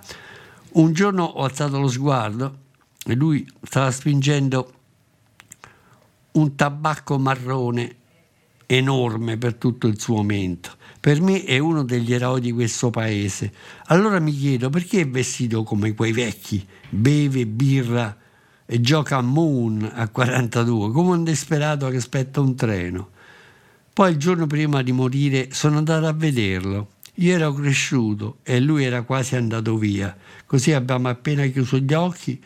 Un 0.73 0.93
giorno 0.93 1.23
ho 1.23 1.43
alzato 1.43 1.79
lo 1.79 1.87
sguardo 1.87 2.57
e 3.05 3.15
lui 3.15 3.47
stava 3.63 3.91
spingendo 3.91 4.73
un 6.31 6.55
tabacco 6.55 7.17
marrone 7.17 7.95
enorme 8.67 9.37
per 9.37 9.55
tutto 9.55 9.87
il 9.87 9.99
suo 9.99 10.21
mento. 10.21 10.76
Per 11.07 11.21
me 11.21 11.45
è 11.45 11.57
uno 11.57 11.85
degli 11.85 12.13
eroi 12.13 12.41
di 12.41 12.51
questo 12.51 12.89
paese. 12.89 13.53
Allora 13.85 14.19
mi 14.19 14.33
chiedo 14.33 14.69
perché 14.69 14.99
è 14.99 15.07
vestito 15.07 15.63
come 15.63 15.93
quei 15.93 16.11
vecchi, 16.11 16.67
beve 16.89 17.45
birra 17.45 18.13
e 18.65 18.81
gioca 18.81 19.15
a 19.15 19.21
Moon 19.21 19.89
a 19.89 20.09
42, 20.09 20.91
come 20.91 21.11
un 21.11 21.23
disperato 21.23 21.87
che 21.87 21.95
aspetta 21.95 22.41
un 22.41 22.57
treno. 22.57 23.11
Poi 23.93 24.11
il 24.11 24.17
giorno 24.17 24.47
prima 24.47 24.81
di 24.81 24.91
morire 24.91 25.47
sono 25.53 25.77
andato 25.77 26.07
a 26.07 26.11
vederlo. 26.11 26.95
Io 27.13 27.35
ero 27.35 27.53
cresciuto 27.53 28.39
e 28.43 28.59
lui 28.59 28.83
era 28.83 29.03
quasi 29.03 29.37
andato 29.37 29.77
via. 29.77 30.13
Così 30.45 30.73
abbiamo 30.73 31.07
appena 31.07 31.45
chiuso 31.45 31.77
gli 31.77 31.93
occhi. 31.93 32.43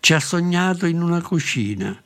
Ci 0.00 0.12
ha 0.12 0.20
sognato 0.20 0.84
in 0.84 1.00
una 1.00 1.22
cucina, 1.22 1.98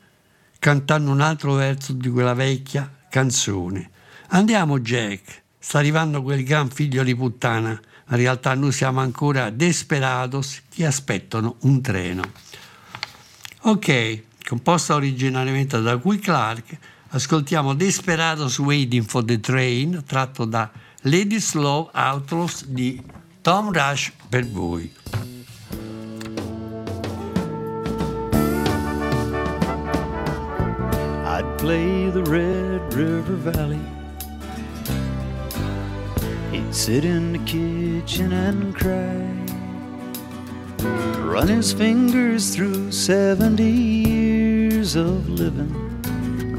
cantando 0.60 1.10
un 1.10 1.20
altro 1.20 1.54
verso 1.54 1.92
di 1.94 2.08
quella 2.08 2.34
vecchia 2.34 2.88
canzone. 3.10 3.90
Andiamo 4.34 4.80
Jack, 4.80 5.42
sta 5.58 5.78
arrivando 5.78 6.22
quel 6.22 6.42
gran 6.42 6.70
figlio 6.70 7.02
di 7.02 7.14
puttana. 7.14 7.78
In 8.08 8.16
realtà 8.16 8.54
noi 8.54 8.72
siamo 8.72 9.00
ancora 9.00 9.50
desperados 9.50 10.62
che 10.70 10.86
aspettano 10.86 11.56
un 11.60 11.82
treno. 11.82 12.22
Ok, 13.64 14.22
composta 14.48 14.94
originariamente 14.94 15.82
da 15.82 15.96
Guy 15.96 16.18
Clark, 16.18 16.78
ascoltiamo 17.08 17.74
Desperados 17.74 18.58
Waiting 18.58 19.04
for 19.04 19.22
the 19.22 19.38
Train, 19.38 20.02
tratto 20.06 20.46
da 20.46 20.70
Ladies 21.02 21.52
Love 21.52 21.90
Outlaws 21.92 22.64
di 22.64 23.02
Tom 23.42 23.70
Rush 23.70 24.12
per 24.30 24.48
voi. 24.48 24.90
I'd 31.26 31.54
play 31.58 32.10
the 32.10 32.22
Red 32.24 32.94
River 32.94 33.36
Valley. 33.36 34.01
Sit 36.72 37.04
in 37.04 37.34
the 37.34 37.38
kitchen 37.40 38.32
and 38.32 38.74
cry. 38.74 39.28
Run 41.20 41.48
his 41.48 41.70
fingers 41.70 42.54
through 42.54 42.90
70 42.90 43.62
years 43.62 44.96
of 44.96 45.28
living. 45.28 45.70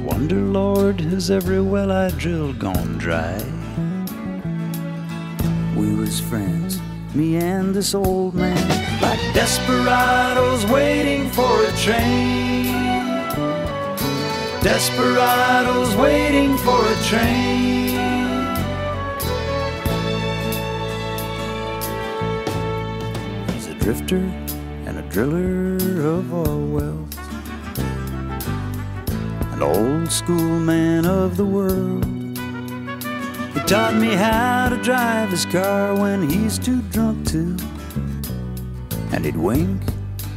Wonder, 0.05 0.35
Lord, 0.35 1.01
has 1.01 1.31
every 1.31 1.61
well 1.61 1.91
I 1.91 2.11
drilled 2.11 2.59
gone 2.59 2.99
dry? 2.99 3.41
We 5.75 5.95
was 5.95 6.19
friends, 6.19 6.79
me 7.15 7.37
and 7.37 7.73
this 7.73 7.95
old 7.95 8.35
man, 8.35 9.01
like 9.01 9.19
desperados 9.33 10.63
waiting 10.67 11.27
for 11.31 11.63
a 11.63 11.71
train. 11.77 12.67
Desperados 14.61 15.95
waiting 15.95 16.55
for 16.57 16.85
a 16.85 16.95
train. 17.03 17.82
Drifter 23.83 24.15
and 24.85 24.97
a 24.97 25.01
driller 25.09 25.75
of 26.07 26.33
our 26.33 26.57
wealth, 26.57 27.17
an 29.51 29.61
old 29.61 30.09
school 30.09 30.57
man 30.61 31.05
of 31.05 31.35
the 31.35 31.43
world. 31.43 32.05
He 33.53 33.59
taught 33.67 33.95
me 33.95 34.15
how 34.15 34.69
to 34.69 34.77
drive 34.81 35.31
his 35.31 35.45
car 35.45 35.95
when 35.99 36.29
he's 36.29 36.57
too 36.57 36.81
drunk 36.93 37.27
to, 37.31 37.57
and 39.11 39.25
he'd 39.25 39.35
wink 39.35 39.81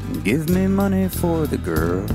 and 0.08 0.24
give 0.24 0.48
me 0.48 0.66
money 0.66 1.08
for 1.08 1.46
the 1.46 1.58
girls. 1.58 2.10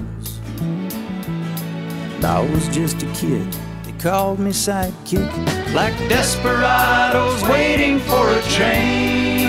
And 0.60 2.26
I 2.26 2.42
was 2.42 2.68
just 2.76 3.04
a 3.04 3.08
kid. 3.14 3.48
They 3.86 3.94
called 3.94 4.40
me 4.40 4.52
sidekick, 4.52 5.74
like 5.74 5.98
desperados 6.10 7.42
waiting 7.48 8.00
for 8.00 8.30
a 8.32 8.42
train. 8.58 9.41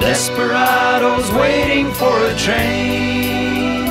Desperados 0.00 1.30
waiting 1.32 1.92
for 1.92 2.24
a 2.24 2.34
train. 2.36 3.86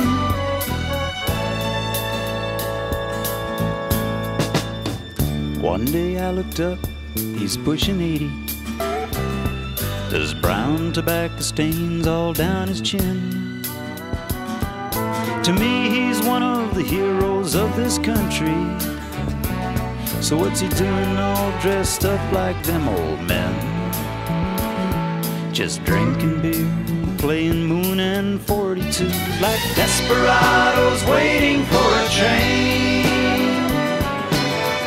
One 5.60 5.84
day 5.84 6.18
I 6.18 6.30
looked 6.32 6.58
up, 6.58 6.78
he's 7.14 7.56
pushing 7.56 8.00
80. 8.00 8.28
There's 10.10 10.34
brown 10.34 10.92
tobacco 10.92 11.38
stains 11.38 12.08
all 12.08 12.32
down 12.32 12.66
his 12.66 12.80
chin. 12.80 13.62
To 15.44 15.52
me, 15.52 15.88
he's 15.88 16.20
one 16.22 16.42
of 16.42 16.74
the 16.74 16.82
heroes 16.82 17.54
of 17.54 17.76
this 17.76 17.98
country. 17.98 18.60
So, 20.20 20.36
what's 20.36 20.60
he 20.60 20.68
doing 20.70 21.16
all 21.16 21.50
dressed 21.60 22.04
up 22.04 22.32
like 22.32 22.60
them 22.64 22.88
old 22.88 23.22
men? 23.22 23.69
Just 25.52 25.84
drinking 25.84 26.40
beer, 26.40 26.66
playing 27.18 27.66
Moon 27.66 27.98
and 27.98 28.40
42, 28.40 29.04
like 29.40 29.60
desperados 29.74 31.04
waiting 31.06 31.64
for 31.64 31.76
a 31.76 32.08
train. 32.08 33.02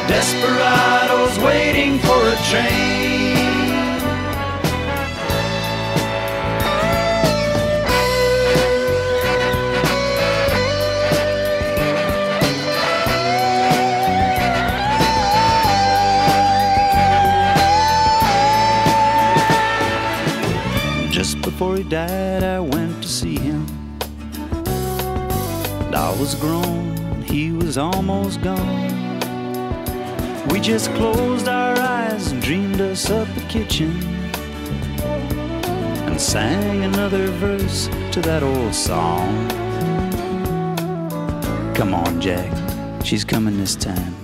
Desperados 0.08 1.38
waiting 1.40 2.00
for 2.00 2.28
a 2.30 2.36
train. 2.50 3.23
Before 21.54 21.78
he 21.78 21.84
died, 21.84 22.44
I 22.44 22.60
went 22.60 23.04
to 23.04 23.08
see 23.08 23.38
him. 23.38 23.64
I 25.94 26.16
was 26.20 26.34
grown, 26.34 27.22
he 27.22 27.52
was 27.52 27.78
almost 27.78 28.42
gone. 28.42 29.20
We 30.48 30.60
just 30.60 30.90
closed 30.96 31.48
our 31.48 31.78
eyes 31.78 32.32
and 32.32 32.42
dreamed 32.42 32.82
us 32.82 33.12
up 33.12 33.28
a 33.38 33.42
kitchen 33.42 33.92
and 36.10 36.20
sang 36.20 36.86
another 36.86 37.28
verse 37.28 37.88
to 38.14 38.22
that 38.22 38.42
old 38.42 38.74
song. 38.74 39.48
Come 41.76 41.94
on, 41.94 42.20
Jack, 42.20 42.52
she's 43.06 43.24
coming 43.24 43.60
this 43.60 43.76
time. 43.76 44.23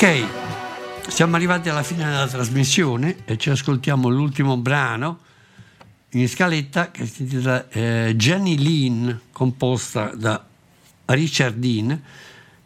Ok, 0.00 1.08
siamo 1.08 1.34
arrivati 1.34 1.68
alla 1.68 1.82
fine 1.82 2.04
della 2.04 2.28
trasmissione 2.28 3.16
e 3.24 3.36
ci 3.36 3.50
ascoltiamo 3.50 4.08
l'ultimo 4.08 4.56
brano 4.56 5.18
in 6.10 6.28
scaletta 6.28 6.92
che 6.92 7.04
si 7.04 7.22
intitola 7.22 7.68
eh, 7.68 8.14
Jenny 8.14 8.56
Lynn, 8.56 9.10
composta 9.32 10.14
da 10.14 10.46
Richard 11.06 11.56
Dean, 11.56 12.00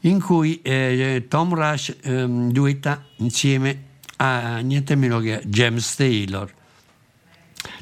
in 0.01 0.21
cui 0.21 0.61
eh, 0.61 1.25
Tom 1.27 1.55
Rush 1.55 1.97
ehm, 2.03 2.51
duetta 2.53 3.03
insieme 3.17 3.83
a 4.17 4.59
niente 4.59 4.95
meno 4.95 5.19
che 5.19 5.41
James 5.47 5.95
Taylor. 5.95 6.53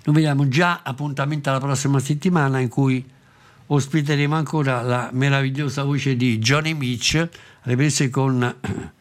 Noi 0.05 0.15
vediamo 0.15 0.47
già 0.47 0.83
appuntamento 0.85 1.51
alla 1.51 1.59
prossima 1.59 1.99
settimana 1.99 2.61
in 2.61 2.69
cui 2.69 3.05
ospiteremo 3.67 4.37
ancora 4.37 4.81
la 4.83 5.11
meravigliosa 5.13 5.83
voce 5.83 6.15
di 6.15 6.39
Johnny 6.39 6.73
Mitch, 6.73 7.29
riprese 7.63 8.11
con 8.11 8.55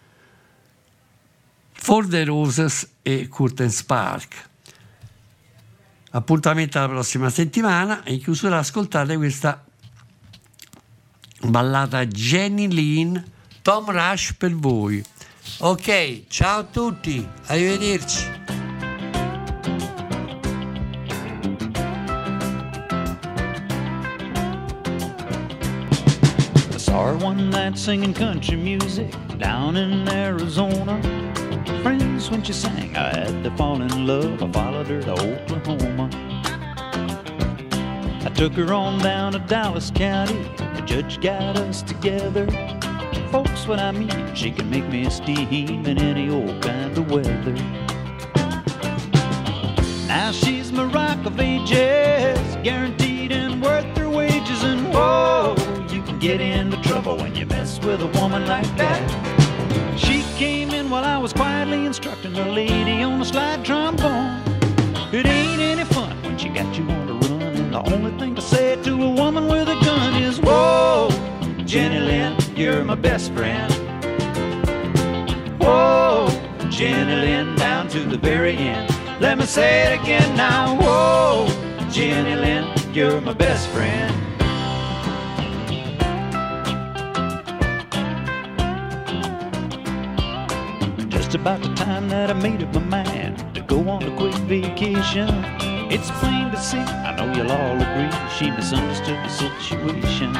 For 1.81 2.05
the 2.07 2.23
Roses 2.25 2.87
e 3.01 3.27
Curtain 3.27 3.71
Spark. 3.71 4.47
Appuntamento 6.11 6.77
alla 6.77 6.89
prossima 6.89 7.29
settimana 7.29 8.03
e 8.03 8.13
in 8.13 8.21
chiusura 8.21 8.59
ascoltate 8.59 9.15
questa 9.15 9.63
ballata 11.41 12.05
Jenny 12.05 12.67
Lynn, 12.67 13.17
Tom 13.61 13.89
Rush 13.89 14.33
per 14.33 14.53
voi. 14.55 15.03
Ok, 15.59 16.25
ciao 16.27 16.59
a 16.59 16.63
tutti, 16.63 17.27
arrivederci. 17.45 18.25
I 26.71 26.77
saw 26.77 27.15
one 27.23 27.49
night 27.49 27.75
singing 27.77 28.15
country 28.15 28.57
music 28.57 29.15
down 29.37 29.75
in 29.75 30.07
Arizona. 30.07 31.38
Friends, 31.81 32.29
when 32.29 32.43
she 32.43 32.51
sang, 32.51 32.95
I 32.97 33.15
had 33.15 33.43
to 33.45 33.51
fall 33.51 33.81
in 33.81 34.05
love. 34.05 34.43
I 34.43 34.51
followed 34.51 34.87
her 34.87 35.01
to 35.01 35.13
Oklahoma. 35.13 36.09
I 38.25 38.29
took 38.35 38.51
her 38.53 38.73
on 38.73 38.99
down 38.99 39.31
to 39.31 39.39
Dallas 39.39 39.89
County. 39.89 40.43
The 40.75 40.83
judge 40.85 41.21
got 41.21 41.57
us 41.57 41.81
together. 41.81 42.47
Folks, 43.31 43.65
when 43.65 43.79
I 43.79 43.91
meet, 43.91 44.37
she 44.37 44.51
can 44.51 44.69
make 44.69 44.89
me 44.89 45.09
steam 45.09 45.85
in 45.85 45.97
any 45.97 46.29
old 46.29 46.61
kind 46.61 46.97
of 46.97 47.09
weather. 47.09 47.53
Now 50.05 50.31
she's 50.33 50.73
my 50.73 50.83
rock 50.83 51.25
of 51.25 51.39
ages, 51.39 52.57
guaranteed 52.61 53.31
and 53.31 53.61
worth 53.61 53.85
her 53.97 54.09
wages. 54.09 54.63
And 54.63 54.93
whoa, 54.93 55.55
you 55.89 56.01
can 56.01 56.19
get 56.19 56.41
into 56.41 56.75
trouble 56.81 57.15
when 57.15 57.35
you 57.35 57.45
mess 57.45 57.79
with 57.79 58.01
a 58.01 58.07
woman 58.19 58.45
like 58.47 58.67
that. 58.75 59.38
While 60.89 61.05
I 61.05 61.19
was 61.19 61.33
quietly 61.33 61.85
instructing 61.85 62.35
a 62.35 62.45
lady 62.45 63.03
on 63.03 63.21
a 63.21 63.25
slide 63.25 63.63
trombone. 63.63 64.41
It 65.13 65.27
ain't 65.27 65.61
any 65.61 65.83
fun 65.83 66.19
when 66.23 66.35
she 66.35 66.49
got 66.49 66.75
you 66.75 66.83
on 66.89 67.05
the 67.05 67.13
run, 67.13 67.41
and 67.43 67.71
the 67.71 67.93
only 67.93 68.17
thing 68.17 68.33
to 68.33 68.41
say 68.41 68.75
to 68.81 68.93
a 69.03 69.09
woman 69.11 69.47
with 69.47 69.69
a 69.69 69.79
gun 69.85 70.15
is, 70.15 70.39
Whoa, 70.39 71.09
Jenny 71.63 71.99
Lynn, 71.99 72.35
you're 72.55 72.83
my 72.83 72.95
best 72.95 73.31
friend. 73.33 73.71
Whoa, 75.61 76.27
Jenny 76.71 77.15
Lynn, 77.21 77.55
down 77.55 77.87
to 77.89 77.99
the 77.99 78.17
very 78.17 78.57
end. 78.57 78.91
Let 79.21 79.37
me 79.37 79.45
say 79.45 79.93
it 79.93 80.01
again 80.01 80.35
now. 80.35 80.75
Whoa, 80.75 81.47
Jenny 81.91 82.35
Lynn, 82.35 82.67
you're 82.95 83.21
my 83.21 83.33
best 83.33 83.67
friend. 83.69 84.08
Just 91.29 91.41
about 91.41 91.61
the 91.61 91.71
time 91.75 92.09
that 92.09 92.31
I 92.31 92.33
made 92.33 92.63
up 92.63 92.73
my 92.73 93.03
mind 93.05 93.53
to 93.53 93.61
go 93.61 93.87
on 93.87 94.01
a 94.01 94.17
quick 94.17 94.33
vacation. 94.49 95.29
It's 95.91 96.09
plain 96.09 96.49
to 96.49 96.59
see, 96.59 96.79
I 96.79 97.15
know 97.15 97.31
you'll 97.31 97.51
all 97.51 97.75
agree, 97.75 98.09
she 98.35 98.49
misunderstood 98.49 99.19
the 99.23 99.29
situation. 99.29 100.33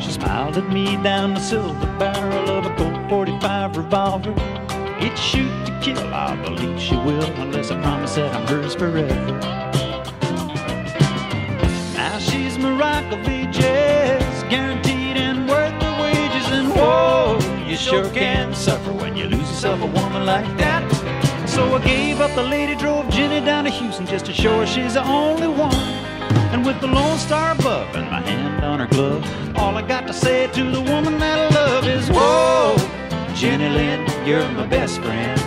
She 0.00 0.12
smiled 0.12 0.58
at 0.58 0.72
me 0.72 0.96
down 1.02 1.34
the 1.34 1.40
silver 1.40 1.98
barrel 1.98 2.48
of 2.50 2.66
a 2.66 2.76
Colt 2.76 3.10
45 3.10 3.76
revolver. 3.78 4.32
It's 5.00 5.20
shoot 5.20 5.50
to 5.66 5.76
kill, 5.82 6.14
I 6.14 6.36
believe 6.44 6.80
she 6.80 6.94
will, 6.94 7.24
unless 7.40 7.72
I 7.72 7.82
promise 7.82 8.14
that 8.14 8.32
I'm 8.32 8.46
hers 8.46 8.76
forever. 8.76 9.32
Now 11.96 12.16
she's 12.20 12.56
my 12.58 12.70
rock 12.78 13.04
you 17.74 17.80
sure 17.80 18.08
can 18.10 18.54
suffer 18.54 18.92
when 18.92 19.16
you 19.16 19.24
lose 19.24 19.48
yourself 19.50 19.82
a 19.82 19.86
woman 19.86 20.24
like 20.24 20.46
that. 20.58 20.84
So 21.48 21.74
I 21.74 21.84
gave 21.84 22.20
up 22.20 22.32
the 22.36 22.42
lady, 22.42 22.76
drove 22.76 23.08
Jenny 23.08 23.44
down 23.44 23.64
to 23.64 23.70
Houston 23.70 24.06
just 24.06 24.26
to 24.26 24.32
show 24.32 24.60
her 24.60 24.66
she's 24.66 24.94
the 24.94 25.04
only 25.04 25.48
one. 25.48 25.74
And 26.54 26.64
with 26.64 26.80
the 26.80 26.86
Lone 26.86 27.18
Star 27.18 27.50
above 27.50 27.96
and 27.96 28.08
my 28.08 28.20
hand 28.20 28.64
on 28.64 28.78
her 28.78 28.86
glove, 28.86 29.24
all 29.56 29.76
I 29.76 29.82
got 29.82 30.06
to 30.06 30.12
say 30.12 30.46
to 30.52 30.70
the 30.70 30.82
woman 30.82 31.18
that 31.18 31.36
I 31.36 31.48
love 31.52 31.88
is, 31.88 32.08
Whoa, 32.10 32.76
Jenny 33.34 33.68
Lynn, 33.68 34.06
you're 34.24 34.48
my 34.52 34.66
best 34.66 35.00
friend. 35.00 35.40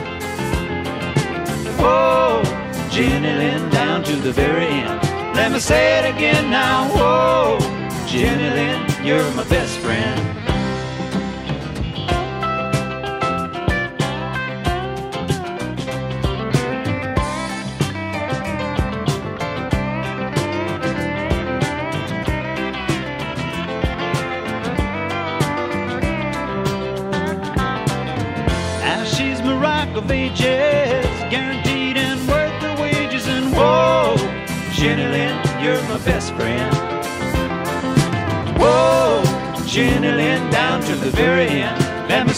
Whoa, 1.79 2.43
Jenny 2.89 3.33
Lynn, 3.39 3.69
down 3.69 4.03
to 4.03 4.15
the 4.17 4.33
very 4.33 4.65
end. 4.65 5.01
Let 5.33 5.53
me 5.53 5.59
say 5.59 5.99
it 5.99 6.13
again 6.13 6.51
now. 6.51 6.89
Whoa, 6.89 7.57
Jenny 8.05 8.49
Lynn, 8.49 9.05
you're 9.05 9.31
my 9.31 9.45
best 9.45 9.77
friend. 9.79 10.46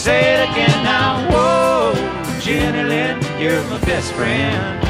Say 0.00 0.32
it 0.32 0.50
again 0.50 0.82
now. 0.82 1.28
Whoa, 1.30 2.40
Jenny 2.40 2.88
Lynn, 2.88 3.20
you're 3.38 3.62
my 3.64 3.78
best 3.80 4.12
friend. 4.12 4.89